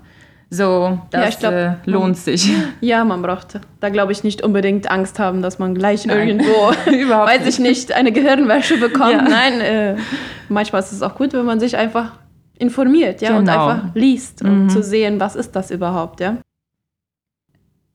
So, 0.56 1.00
das 1.12 1.42
ja, 1.42 1.50
glaub, 1.50 1.54
äh, 1.54 1.76
lohnt 1.86 2.18
sich. 2.18 2.50
Ja, 2.82 3.04
man 3.04 3.22
braucht 3.22 3.60
da, 3.82 3.90
glaube 3.90 4.14
ich, 4.14 4.24
nicht 4.24 4.42
unbedingt 4.42 4.90
Angst 4.90 5.20
haben, 5.20 5.42
dass 5.42 5.60
man 5.60 5.76
gleich 5.76 6.06
Nein. 6.06 6.30
irgendwo, 6.30 6.54
weiß 7.10 7.46
ich 7.46 7.60
nicht, 7.60 7.92
eine 7.92 8.14
Gehirnwäsche 8.14 8.78
bekommt. 8.78 9.12
Ja. 9.12 9.22
Nein, 9.22 9.60
äh, 9.60 9.96
manchmal 10.48 10.82
ist 10.82 10.94
es 10.94 11.02
auch 11.02 11.16
gut, 11.16 11.34
wenn 11.34 11.46
man 11.46 11.60
sich 11.60 11.76
einfach 11.76 12.14
informiert 12.58 13.22
ja, 13.22 13.30
genau. 13.38 13.40
und 13.40 13.50
einfach 13.50 13.96
liest, 13.96 14.44
um 14.44 14.64
mhm. 14.64 14.70
zu 14.70 14.82
sehen, 14.82 15.20
was 15.20 15.36
ist 15.36 15.58
das 15.58 15.72
überhaupt. 15.72 16.22
Ja. 16.22 16.38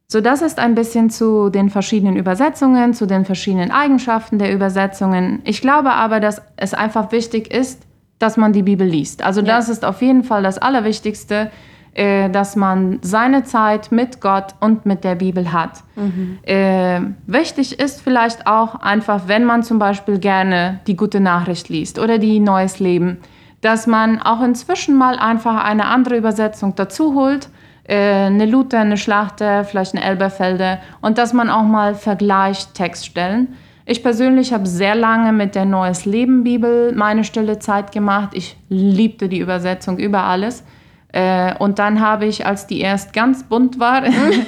So, 0.06 0.20
das 0.20 0.42
ist 0.42 0.58
ein 0.58 0.74
bisschen 0.74 1.08
zu 1.08 1.48
den 1.48 1.70
verschiedenen 1.70 2.16
Übersetzungen, 2.16 2.92
zu 2.92 3.06
den 3.06 3.24
verschiedenen 3.24 3.70
Eigenschaften 3.70 4.38
der 4.38 4.52
Übersetzungen. 4.52 5.40
Ich 5.44 5.62
glaube 5.62 5.92
aber, 5.92 6.20
dass 6.20 6.42
es 6.56 6.74
einfach 6.74 7.10
wichtig 7.10 7.50
ist, 7.50 7.80
dass 8.18 8.36
man 8.36 8.52
die 8.52 8.64
Bibel 8.64 8.86
liest. 8.86 9.22
Also 9.22 9.40
ja. 9.40 9.46
das 9.46 9.70
ist 9.70 9.82
auf 9.82 10.02
jeden 10.02 10.24
Fall 10.24 10.42
das 10.42 10.58
Allerwichtigste, 10.58 11.50
äh, 11.94 12.30
dass 12.30 12.56
man 12.56 12.98
seine 13.02 13.44
Zeit 13.44 13.92
mit 13.92 14.20
Gott 14.20 14.54
und 14.60 14.86
mit 14.86 15.04
der 15.04 15.14
Bibel 15.14 15.52
hat. 15.52 15.82
Mhm. 15.96 16.38
Äh, 16.42 17.00
wichtig 17.26 17.80
ist 17.80 18.00
vielleicht 18.00 18.46
auch 18.46 18.76
einfach, 18.76 19.22
wenn 19.26 19.44
man 19.44 19.62
zum 19.62 19.78
Beispiel 19.78 20.18
gerne 20.18 20.80
die 20.86 20.96
gute 20.96 21.20
Nachricht 21.20 21.68
liest 21.68 21.98
oder 21.98 22.18
die 22.18 22.40
Neues 22.40 22.78
Leben, 22.78 23.18
dass 23.60 23.86
man 23.86 24.20
auch 24.20 24.42
inzwischen 24.42 24.96
mal 24.96 25.18
einfach 25.18 25.64
eine 25.64 25.86
andere 25.86 26.16
Übersetzung 26.16 26.74
dazu 26.76 27.14
holt 27.14 27.48
äh, 27.90 28.26
eine 28.26 28.46
Luther, 28.46 28.78
eine 28.78 28.96
Schlachter, 28.96 29.64
vielleicht 29.64 29.94
eine 29.94 30.04
Elberfelder 30.04 30.78
und 31.00 31.18
dass 31.18 31.32
man 31.32 31.50
auch 31.50 31.64
mal 31.64 31.96
vergleicht 31.96 32.74
Textstellen. 32.74 33.56
Ich 33.84 34.04
persönlich 34.04 34.52
habe 34.52 34.66
sehr 34.66 34.94
lange 34.94 35.32
mit 35.32 35.56
der 35.56 35.64
Neues 35.64 36.04
Leben 36.04 36.44
Bibel 36.44 36.92
meine 36.94 37.24
stille 37.24 37.58
Zeit 37.58 37.90
gemacht. 37.90 38.30
Ich 38.34 38.56
liebte 38.68 39.28
die 39.28 39.40
Übersetzung 39.40 39.98
über 39.98 40.22
alles. 40.22 40.62
Äh, 41.12 41.54
und 41.58 41.78
dann 41.78 42.00
habe 42.00 42.26
ich, 42.26 42.46
als 42.46 42.66
die 42.66 42.80
erst 42.80 43.12
ganz 43.12 43.42
bunt 43.42 43.80
war, 43.80 44.04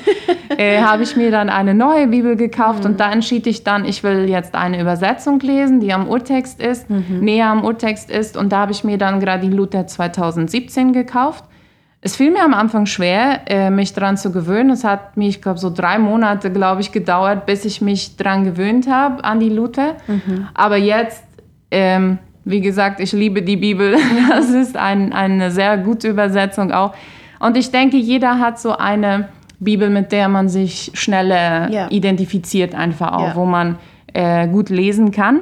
äh, 0.57 0.81
habe 0.81 1.03
ich 1.03 1.17
mir 1.17 1.31
dann 1.31 1.49
eine 1.49 1.75
neue 1.75 2.07
Bibel 2.07 2.37
gekauft 2.37 2.81
mhm. 2.81 2.91
und 2.91 3.01
da 3.01 3.11
entschied 3.11 3.47
ich 3.47 3.65
dann, 3.65 3.85
ich 3.85 4.05
will 4.05 4.29
jetzt 4.29 4.55
eine 4.55 4.81
Übersetzung 4.81 5.41
lesen, 5.41 5.81
die 5.81 5.93
am 5.93 6.09
Urtext 6.09 6.61
ist, 6.63 6.89
mhm. 6.89 7.21
näher 7.21 7.49
am 7.49 7.65
Urtext 7.65 8.11
ist. 8.11 8.37
Und 8.37 8.53
da 8.53 8.59
habe 8.59 8.73
ich 8.73 8.85
mir 8.85 8.99
dann 8.99 9.19
gerade 9.19 9.47
die 9.49 9.55
Luther 9.55 9.87
2017 9.87 10.93
gekauft. 10.93 11.45
Es 12.05 12.17
fiel 12.17 12.33
mir 12.33 12.45
am 12.45 12.53
Anfang 12.53 12.87
schwer, 12.87 13.43
äh, 13.47 13.71
mich 13.71 13.93
daran 13.93 14.17
zu 14.17 14.33
gewöhnen. 14.33 14.71
Es 14.71 14.83
hat 14.83 15.17
mich, 15.17 15.37
ich 15.37 15.43
glaube, 15.43 15.61
so 15.61 15.71
drei 15.71 15.99
Monate, 15.99 16.51
glaube 16.51 16.81
ich, 16.81 16.91
gedauert, 16.91 17.47
bis 17.47 17.65
ich 17.65 17.81
mich 17.81 18.17
daran 18.17 18.45
gewöhnt 18.45 18.89
habe, 18.91 19.23
an 19.23 19.39
die 19.39 19.49
Luther. 19.49 19.95
Mhm. 20.09 20.49
Aber 20.53 20.77
jetzt, 20.77 21.23
ähm, 21.71 22.19
wie 22.45 22.61
gesagt, 22.61 23.01
ich 23.01 23.13
liebe 23.13 23.43
die 23.43 23.57
Bibel. 23.57 23.97
Das 24.29 24.51
ist 24.51 24.77
ein, 24.77 25.13
eine 25.13 25.51
sehr 25.51 25.79
gute 25.79 26.09
Übersetzung 26.09 26.73
auch. 26.73 26.95
Und 27.41 27.57
ich 27.57 27.71
denke, 27.71 27.97
jeder 27.97 28.39
hat 28.39 28.59
so 28.59 28.77
eine 28.77 29.29
Bibel, 29.59 29.91
mit 29.91 30.13
der 30.13 30.29
man 30.29 30.49
sich 30.49 30.91
schneller 30.95 31.71
ja. 31.71 31.91
identifiziert, 31.91 32.75
einfach 32.75 33.13
auch, 33.13 33.29
ja. 33.29 33.37
wo 33.37 33.45
man 33.45 33.79
äh, 34.13 34.49
gut 34.49 34.71
lesen 34.71 35.11
kann. 35.11 35.41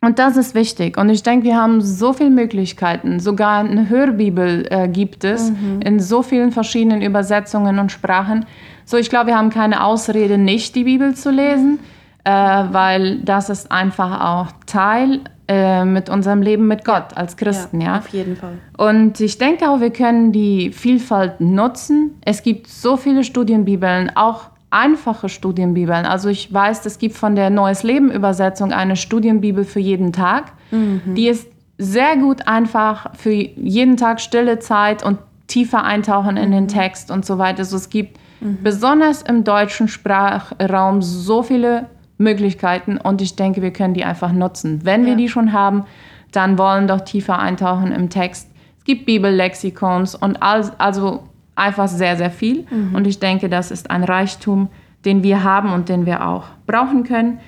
Und 0.00 0.18
das 0.18 0.36
ist 0.36 0.54
wichtig. 0.54 0.98
Und 0.98 1.08
ich 1.08 1.22
denke, 1.22 1.46
wir 1.46 1.56
haben 1.56 1.80
so 1.80 2.12
viele 2.12 2.30
Möglichkeiten. 2.30 3.20
Sogar 3.20 3.60
eine 3.60 3.88
Hörbibel 3.88 4.66
äh, 4.70 4.86
gibt 4.86 5.24
es 5.24 5.50
mhm. 5.50 5.80
in 5.82 5.98
so 5.98 6.22
vielen 6.22 6.52
verschiedenen 6.52 7.00
Übersetzungen 7.00 7.78
und 7.78 7.90
Sprachen. 7.90 8.44
So, 8.84 8.98
ich 8.98 9.08
glaube, 9.08 9.28
wir 9.28 9.38
haben 9.38 9.50
keine 9.50 9.82
Ausrede, 9.82 10.36
nicht 10.36 10.74
die 10.74 10.84
Bibel 10.84 11.14
zu 11.14 11.30
lesen, 11.30 11.78
äh, 12.24 12.30
weil 12.30 13.20
das 13.20 13.48
ist 13.48 13.72
einfach 13.72 14.20
auch 14.20 14.48
Teil 14.66 15.20
äh, 15.46 15.84
mit 15.84 16.08
unserem 16.08 16.40
Leben 16.40 16.66
mit 16.66 16.84
Gott 16.84 17.16
als 17.16 17.36
Christen. 17.36 17.80
Ja, 17.80 17.86
ja, 17.86 17.98
auf 17.98 18.08
jeden 18.08 18.36
Fall. 18.36 18.58
Und 18.78 19.20
ich 19.20 19.38
denke 19.38 19.68
auch, 19.68 19.80
wir 19.80 19.90
können 19.90 20.32
die 20.32 20.72
Vielfalt 20.72 21.40
nutzen. 21.40 22.12
Es 22.24 22.42
gibt 22.42 22.66
so 22.66 22.96
viele 22.96 23.24
Studienbibeln, 23.24 24.16
auch 24.16 24.50
einfache 24.70 25.28
Studienbibeln. 25.28 26.06
Also 26.06 26.28
ich 26.28 26.52
weiß, 26.52 26.84
es 26.86 26.98
gibt 26.98 27.14
von 27.14 27.36
der 27.36 27.50
Neues 27.50 27.82
Leben 27.82 28.10
Übersetzung 28.10 28.72
eine 28.72 28.96
Studienbibel 28.96 29.64
für 29.64 29.80
jeden 29.80 30.12
Tag. 30.12 30.52
Mhm. 30.70 31.14
Die 31.14 31.28
ist 31.28 31.46
sehr 31.78 32.16
gut 32.16 32.48
einfach 32.48 33.14
für 33.14 33.32
jeden 33.32 33.96
Tag 33.96 34.20
stille 34.20 34.58
Zeit 34.58 35.04
und 35.04 35.18
tiefer 35.46 35.84
eintauchen 35.84 36.36
in 36.36 36.48
mhm. 36.48 36.52
den 36.52 36.68
Text 36.68 37.10
und 37.10 37.24
so 37.24 37.38
weiter. 37.38 37.60
Also 37.60 37.76
es 37.76 37.90
gibt 37.90 38.18
mhm. 38.40 38.58
besonders 38.62 39.22
im 39.22 39.44
deutschen 39.44 39.88
Sprachraum 39.88 41.02
so 41.02 41.42
viele 41.42 41.86
Möglichkeiten 42.18 42.96
und 42.96 43.20
ich 43.20 43.36
denke, 43.36 43.62
wir 43.62 43.72
können 43.72 43.94
die 43.94 44.04
einfach 44.04 44.32
nutzen. 44.32 44.80
Wenn 44.84 45.02
ja. 45.02 45.08
wir 45.08 45.16
die 45.16 45.28
schon 45.28 45.52
haben, 45.52 45.84
dann 46.32 46.58
wollen 46.58 46.88
doch 46.88 47.00
tiefer 47.00 47.38
eintauchen 47.38 47.92
im 47.92 48.10
Text. 48.10 48.50
Es 48.78 48.84
gibt 48.84 49.06
Bibellexikons 49.06 50.14
und 50.14 50.42
also 50.42 51.24
einfach 51.54 51.88
sehr, 51.88 52.16
sehr 52.16 52.30
viel. 52.30 52.66
Mhm. 52.70 52.94
Und 52.94 53.06
ich 53.06 53.18
denke, 53.18 53.48
das 53.48 53.70
ist 53.70 53.90
ein 53.90 54.04
Reichtum, 54.04 54.68
den 55.04 55.22
wir 55.22 55.42
haben 55.44 55.72
und 55.72 55.88
den 55.88 56.06
wir 56.06 56.26
auch 56.26 56.44
brauchen 56.66 57.04
können. 57.04 57.38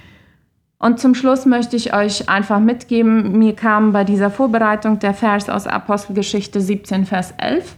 Und 0.79 1.01
zum 1.01 1.15
Schluss 1.15 1.47
möchte 1.47 1.77
ich 1.77 1.95
euch 1.95 2.29
einfach 2.29 2.61
mitgeben, 2.61 3.39
mir 3.39 3.55
kam 3.57 3.93
bei 3.93 4.05
dieser 4.05 4.31
Vorbereitung 4.31 4.99
der 4.99 5.15
Vers 5.15 5.49
aus 5.49 5.67
Apostelgeschichte 5.67 6.61
17, 6.61 7.07
Vers 7.07 7.33
11. 7.39 7.77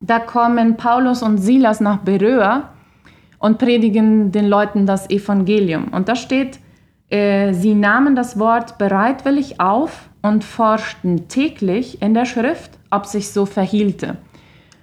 Da 0.00 0.18
kommen 0.18 0.76
Paulus 0.76 1.22
und 1.22 1.38
Silas 1.38 1.80
nach 1.80 1.98
Beröa 1.98 2.70
und 3.38 3.58
predigen 3.58 4.32
den 4.32 4.48
Leuten 4.48 4.86
das 4.86 5.08
Evangelium. 5.10 5.88
Und 5.88 6.08
da 6.08 6.16
steht, 6.16 6.58
äh, 7.08 7.52
sie 7.52 7.74
nahmen 7.74 8.16
das 8.16 8.38
Wort 8.38 8.78
bereitwillig 8.78 9.60
auf 9.60 10.08
und 10.22 10.44
forschten 10.44 11.28
täglich 11.28 12.02
in 12.02 12.14
der 12.14 12.24
Schrift, 12.24 12.72
ob 12.90 13.06
sich 13.06 13.30
so 13.30 13.46
verhielte. 13.46 14.16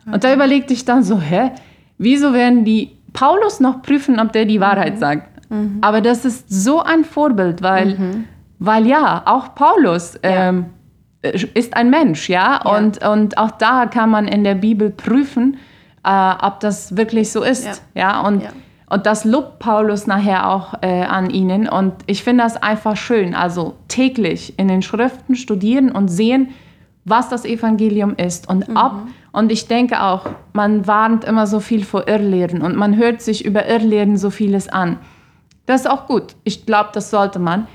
Und 0.06 0.24
da 0.24 0.34
überlegte 0.34 0.74
ich 0.74 0.86
dann 0.86 1.04
so, 1.04 1.20
hä, 1.20 1.52
wieso 1.98 2.34
werden 2.34 2.66
die 2.66 2.92
Paulus 3.14 3.60
noch 3.60 3.82
prüfen, 3.82 4.20
ob 4.20 4.32
der 4.34 4.46
die 4.46 4.60
Wahrheit 4.60 4.96
mhm. 4.96 5.00
sagt? 5.00 5.52
Mhm. 5.52 5.78
Aber 5.82 6.02
das 6.02 6.26
ist 6.26 6.50
so 6.50 6.82
ein 6.82 7.04
Vorbild, 7.04 7.62
weil, 7.62 7.96
mhm. 7.96 8.24
weil 8.60 8.86
ja, 8.88 9.24
auch 9.26 9.56
Paulus 9.56 10.18
ähm, 10.24 10.66
ist 11.22 11.76
ein 11.76 11.90
Mensch, 11.90 12.30
ja? 12.30 12.62
ja? 12.64 12.78
Und, 12.78 13.06
und 13.06 13.38
auch 13.38 13.52
da 13.52 13.86
kann 13.86 14.10
man 14.10 14.28
in 14.28 14.44
der 14.44 14.56
Bibel 14.56 14.90
prüfen, 14.90 15.58
äh, 16.04 16.34
ob 16.42 16.60
das 16.60 16.98
wirklich 16.98 17.32
so 17.32 17.44
ist, 17.44 17.66
ja? 17.66 17.74
ja? 17.94 18.22
Und, 18.22 18.44
ja. 18.44 18.50
und 18.90 19.06
das 19.06 19.26
lobt 19.26 19.60
Paulus 19.60 20.08
nachher 20.08 20.50
auch 20.50 20.76
äh, 20.82 21.04
an 21.04 21.30
ihnen. 21.30 21.68
Und 21.68 21.94
ich 22.06 22.24
finde 22.24 22.44
das 22.44 22.58
einfach 22.58 22.98
schön, 22.98 23.36
also 23.36 23.76
täglich 23.88 24.58
in 24.58 24.68
den 24.68 24.82
Schriften 24.82 25.36
studieren 25.36 25.92
und 25.92 26.10
sehen, 26.10 26.50
was 27.06 27.30
das 27.30 27.44
Evangelium 27.44 28.16
ist 28.16 28.48
und 28.50 28.70
mhm. 28.70 28.78
ob 28.78 28.94
und 29.34 29.52
ich 29.52 29.68
denke 29.68 30.04
auch, 30.04 30.28
man 30.54 30.86
warnt 30.86 31.26
immer 31.26 31.48
so 31.48 31.60
viel 31.60 31.84
vor 31.84 32.08
Irrlehren 32.08 32.62
und 32.62 32.76
man 32.76 32.96
hört 32.96 33.20
sich 33.20 33.44
über 33.44 33.68
Irrlehren 33.68 34.16
so 34.16 34.30
vieles 34.30 34.70
an. 34.70 35.00
Das 35.66 35.82
ist 35.82 35.88
auch 35.90 36.06
gut. 36.06 36.36
Ich 36.44 36.68
glaube, 36.68 36.90
das 36.94 37.10
sollte 37.10 37.40
man. 37.40 37.68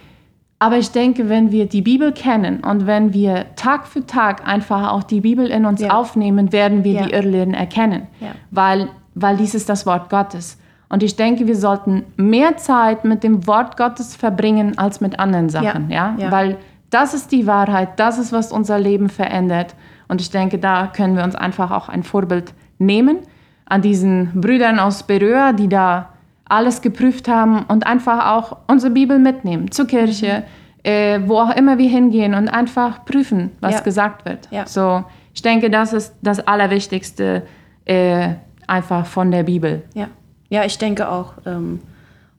Aber 0.61 0.77
ich 0.77 0.91
denke, 0.91 1.29
wenn 1.29 1.53
wir 1.53 1.67
die 1.67 1.83
Bibel 1.83 2.13
kennen 2.13 2.65
und 2.65 2.87
wenn 2.87 3.13
wir 3.13 3.47
Tag 3.55 3.87
für 3.87 4.05
Tag 4.07 4.47
einfach 4.47 4.91
auch 4.91 5.05
die 5.05 5.21
Bibel 5.21 5.47
in 5.47 5.65
uns 5.65 5.81
ja. 5.81 5.91
aufnehmen, 5.91 6.53
werden 6.53 6.83
wir 6.83 6.93
ja. 6.95 7.07
die 7.07 7.13
Irrlehren 7.13 7.55
erkennen, 7.55 8.09
ja. 8.21 8.33
weil, 8.51 8.89
weil 9.15 9.37
dies 9.37 9.55
ist 9.55 9.69
das 9.69 9.87
Wort 9.87 10.11
Gottes. 10.11 10.59
Und 10.89 11.03
ich 11.03 11.17
denke, 11.17 11.47
wir 11.47 11.55
sollten 11.57 12.05
mehr 12.17 12.57
Zeit 12.57 13.05
mit 13.05 13.23
dem 13.23 13.47
Wort 13.47 13.77
Gottes 13.77 14.17
verbringen 14.17 14.79
als 14.79 15.01
mit 15.01 15.19
anderen 15.21 15.49
Sachen, 15.49 15.91
ja? 15.91 16.15
Weil 16.31 16.57
das 16.91 17.13
ist 17.13 17.31
die 17.31 17.47
Wahrheit, 17.47 17.91
das 18.01 18.19
ist, 18.19 18.33
was 18.33 18.51
unser 18.51 18.79
Leben 18.79 19.11
verändert. 19.11 19.75
Und 20.09 20.23
ich 20.23 20.31
denke, 20.31 20.59
da 20.59 20.87
können 20.87 21.17
wir 21.17 21.25
uns 21.25 21.35
einfach 21.35 21.71
auch 21.71 21.89
ein 21.89 22.03
Vorbild 22.03 22.55
nehmen 22.79 23.19
an 23.67 23.83
diesen 23.83 24.41
Brüdern 24.41 24.79
aus 24.79 25.03
Beröa, 25.03 25.53
die 25.53 25.69
da 25.69 26.09
alles 26.49 26.83
geprüft 26.83 27.29
haben 27.29 27.65
und 27.69 27.87
einfach 27.87 28.35
auch 28.35 28.59
unsere 28.67 28.93
Bibel 28.93 29.19
mitnehmen 29.19 29.71
zur 29.71 29.87
Kirche, 29.87 30.45
mhm. 30.85 30.91
äh, 30.91 31.29
wo 31.29 31.39
auch 31.39 31.55
immer 31.55 31.79
wir 31.79 31.89
hingehen 31.89 32.35
und 32.35 32.49
einfach 32.49 33.05
prüfen, 33.05 33.51
was 33.61 33.75
ja. 33.75 33.81
gesagt 33.81 34.25
wird. 34.25 34.49
Ja. 34.51 34.67
So, 34.67 35.05
ich 35.35 35.43
denke, 35.43 35.71
das 35.71 35.93
ist 35.93 36.15
das 36.23 36.41
Allerwichtigste 36.41 37.43
äh, 37.85 38.31
einfach 38.67 39.07
von 39.07 39.31
der 39.31 39.45
Bibel. 39.45 39.83
Ja, 39.95 40.09
ja 40.49 40.65
ich 40.65 40.79
denke 40.79 41.09
auch. 41.09 41.35
Ähm, 41.47 41.81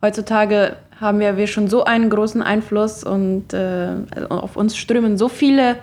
heutzutage 0.01 0.75
haben 0.99 1.19
wir, 1.19 1.37
wir 1.37 1.47
schon 1.47 1.67
so 1.67 1.85
einen 1.85 2.09
großen 2.09 2.41
Einfluss 2.41 3.03
und 3.03 3.53
äh, 3.53 3.95
auf 4.29 4.57
uns 4.57 4.75
strömen 4.75 5.17
so 5.17 5.29
viele 5.29 5.77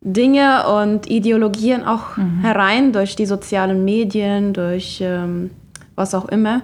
Dinge 0.00 0.68
und 0.68 1.08
Ideologien 1.08 1.84
auch 1.84 2.16
mhm. 2.16 2.40
herein 2.40 2.92
durch 2.92 3.16
die 3.16 3.26
sozialen 3.26 3.84
Medien, 3.84 4.52
durch 4.52 5.00
ähm, 5.02 5.50
was 5.94 6.14
auch 6.14 6.26
immer. 6.26 6.60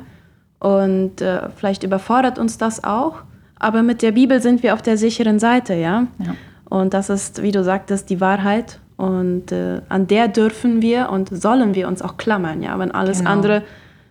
Und 0.61 1.21
äh, 1.21 1.49
vielleicht 1.57 1.83
überfordert 1.83 2.39
uns 2.39 2.59
das 2.59 2.85
auch. 2.85 3.23
Aber 3.59 3.83
mit 3.83 4.03
der 4.03 4.13
Bibel 4.13 4.41
sind 4.41 4.63
wir 4.63 4.75
auf 4.75 4.83
der 4.83 4.97
sicheren 4.97 5.39
Seite, 5.39 5.75
ja. 5.75 6.07
ja. 6.19 6.35
Und 6.69 6.95
das 6.95 7.11
ist, 7.11 7.43
wie 7.43 7.51
du 7.51 7.65
sagtest, 7.65 8.09
die 8.11 8.21
Wahrheit. 8.21 8.79
Und 8.97 9.51
äh, 9.51 9.81
an 9.89 10.07
der 10.07 10.29
dürfen 10.29 10.83
wir 10.83 11.11
und 11.11 11.29
sollen 11.31 11.75
wir 11.75 11.89
uns 11.89 12.03
auch 12.03 12.17
klammern, 12.17 12.63
ja. 12.63 12.79
Wenn 12.79 12.91
alles 12.91 13.19
genau. 13.19 13.31
andere 13.31 13.63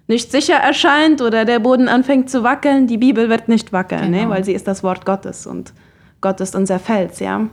nicht 0.08 0.32
sicher 0.32 0.56
erscheint 0.56 1.22
oder 1.22 1.46
der 1.46 1.60
Boden 1.60 1.88
anfängt 1.88 2.32
zu 2.32 2.44
wackeln, 2.44 2.88
die 2.88 2.98
Bibel 2.98 3.30
wird 3.30 3.48
nicht 3.48 3.72
wackeln, 3.72 4.10
ne? 4.10 4.18
Genau. 4.18 4.30
ne? 4.30 4.36
weil 4.36 4.44
sie 4.44 4.54
ist 4.54 4.68
das 4.68 4.84
Wort 4.84 5.06
Gottes 5.06 5.46
und 5.46 5.72
Gott 6.20 6.42
ist 6.42 6.56
unser 6.56 6.80
Fels, 6.80 7.20
ja. 7.20 7.48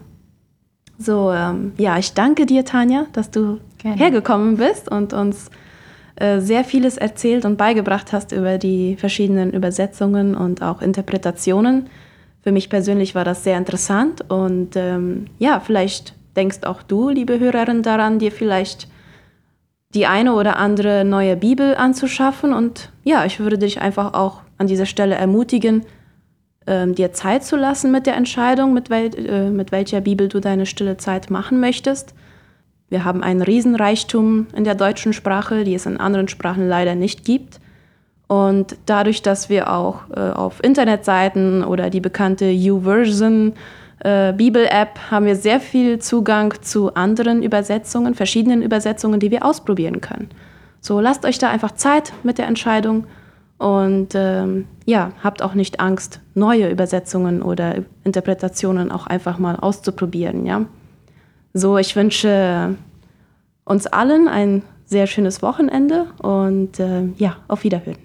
So, 0.99 1.31
ähm, 1.31 1.73
ja, 1.77 1.99
ich 1.99 2.15
danke 2.15 2.47
dir, 2.47 2.65
Tanja, 2.65 3.05
dass 3.13 3.31
du 3.31 3.61
Gerne. 3.77 3.97
hergekommen 3.97 4.57
bist 4.57 4.91
und 4.91 5.13
uns 5.13 5.51
äh, 6.17 6.41
sehr 6.41 6.65
vieles 6.65 6.97
erzählt 6.97 7.45
und 7.45 7.57
beigebracht 7.57 8.13
hast 8.13 8.33
über 8.33 8.59
die 8.59 8.97
verschiedenen 8.97 9.53
Übersetzungen 9.53 10.35
und 10.35 10.63
auch 10.63 10.83
Interpretationen. 10.83 11.89
Für 12.43 12.53
mich 12.53 12.71
persönlich 12.71 13.15
war 13.15 13.25
das 13.25 13.45
sehr 13.45 13.59
interessant 13.59 14.31
und 14.31 14.77
ähm, 14.77 15.27
ja, 15.39 15.61
vielleicht 15.61 16.15
denkst 16.37 16.63
auch 16.63 16.83
du, 16.83 17.09
liebe 17.09 17.39
Hörerin, 17.41 17.83
daran, 17.83 18.19
dir 18.19 18.31
vielleicht 18.31 18.89
die 19.95 20.07
eine 20.07 20.35
oder 20.35 20.57
andere 20.57 21.05
neue 21.05 21.37
Bibel 21.37 21.75
anzuschaffen. 21.75 22.53
Und 22.53 22.93
ja, 23.05 23.25
ich 23.25 23.41
würde 23.41 23.59
dich 23.59 23.81
einfach 23.81 24.15
auch 24.15 24.43
an 24.59 24.67
dieser 24.67 24.87
Stelle 24.87 25.15
ermutigen, 25.15 25.85
ähm, 26.67 26.95
dir 26.95 27.13
Zeit 27.13 27.45
zu 27.45 27.57
lassen 27.57 27.91
mit 27.91 28.07
der 28.07 28.17
Entscheidung, 28.17 28.75
mit, 28.75 28.91
wel 28.91 29.11
äh, 29.15 29.51
mit 29.51 29.73
welcher 29.73 30.01
Bibel 30.01 30.29
du 30.29 30.41
deine 30.41 30.67
stille 30.67 30.97
Zeit 30.97 31.31
machen 31.31 31.61
möchtest. 31.61 32.15
Wir 32.89 33.05
haben 33.05 33.23
einen 33.23 33.43
Riesenreichtum 33.43 34.47
in 34.55 34.65
der 34.65 34.75
deutschen 34.75 35.13
Sprache, 35.13 35.65
die 35.65 35.75
es 35.75 35.87
in 35.87 35.97
anderen 35.97 36.29
Sprachen 36.29 36.69
leider 36.69 36.95
nicht 36.95 37.25
gibt. 37.25 37.61
Und 38.29 38.77
dadurch, 38.87 39.23
dass 39.23 39.49
wir 39.49 39.73
auch 39.73 40.03
äh, 40.11 40.21
auf 40.21 40.63
Internetseiten 40.63 41.65
oder 41.65 41.91
die 41.91 42.01
bekannte 42.01 42.47
YouVersion 42.47 43.55
äh, 44.01 44.33
Bibel-App 44.33 45.11
haben 45.11 45.27
wir 45.27 45.37
sehr 45.37 45.61
viel 45.61 45.99
Zugang 45.99 46.55
zu 46.61 46.95
anderen 46.95 47.43
Übersetzungen, 47.43 48.15
verschiedenen 48.15 48.63
Übersetzungen, 48.63 49.21
die 49.21 49.31
wir 49.31 49.45
ausprobieren 49.45 50.01
können. 50.01 50.29
So 50.81 51.01
lasst 51.01 51.25
euch 51.25 51.39
da 51.39 51.51
einfach 51.51 51.73
Zeit 51.73 52.13
mit 52.23 52.39
der 52.39 52.47
Entscheidung 52.47 53.07
und 53.59 54.09
ähm, 54.15 54.67
ja, 54.85 55.13
habt 55.25 55.43
auch 55.43 55.55
nicht 55.55 55.81
Angst, 55.81 56.21
neue 56.35 56.69
Übersetzungen 56.69 57.43
oder 57.43 57.77
Interpretationen 58.05 58.93
auch 58.93 59.07
einfach 59.07 59.39
mal 59.39 59.57
auszuprobieren. 59.57 60.47
Ja? 60.47 60.67
So, 61.59 61.79
ich 61.79 61.97
wünsche 61.97 62.77
uns 63.65 63.87
allen 63.87 64.29
ein 64.29 64.63
sehr 64.85 65.07
schönes 65.07 65.41
Wochenende 65.41 66.05
und 66.21 66.79
äh, 66.79 67.05
ja, 67.17 67.39
auf 67.49 67.65
Wiederhören. 67.65 67.97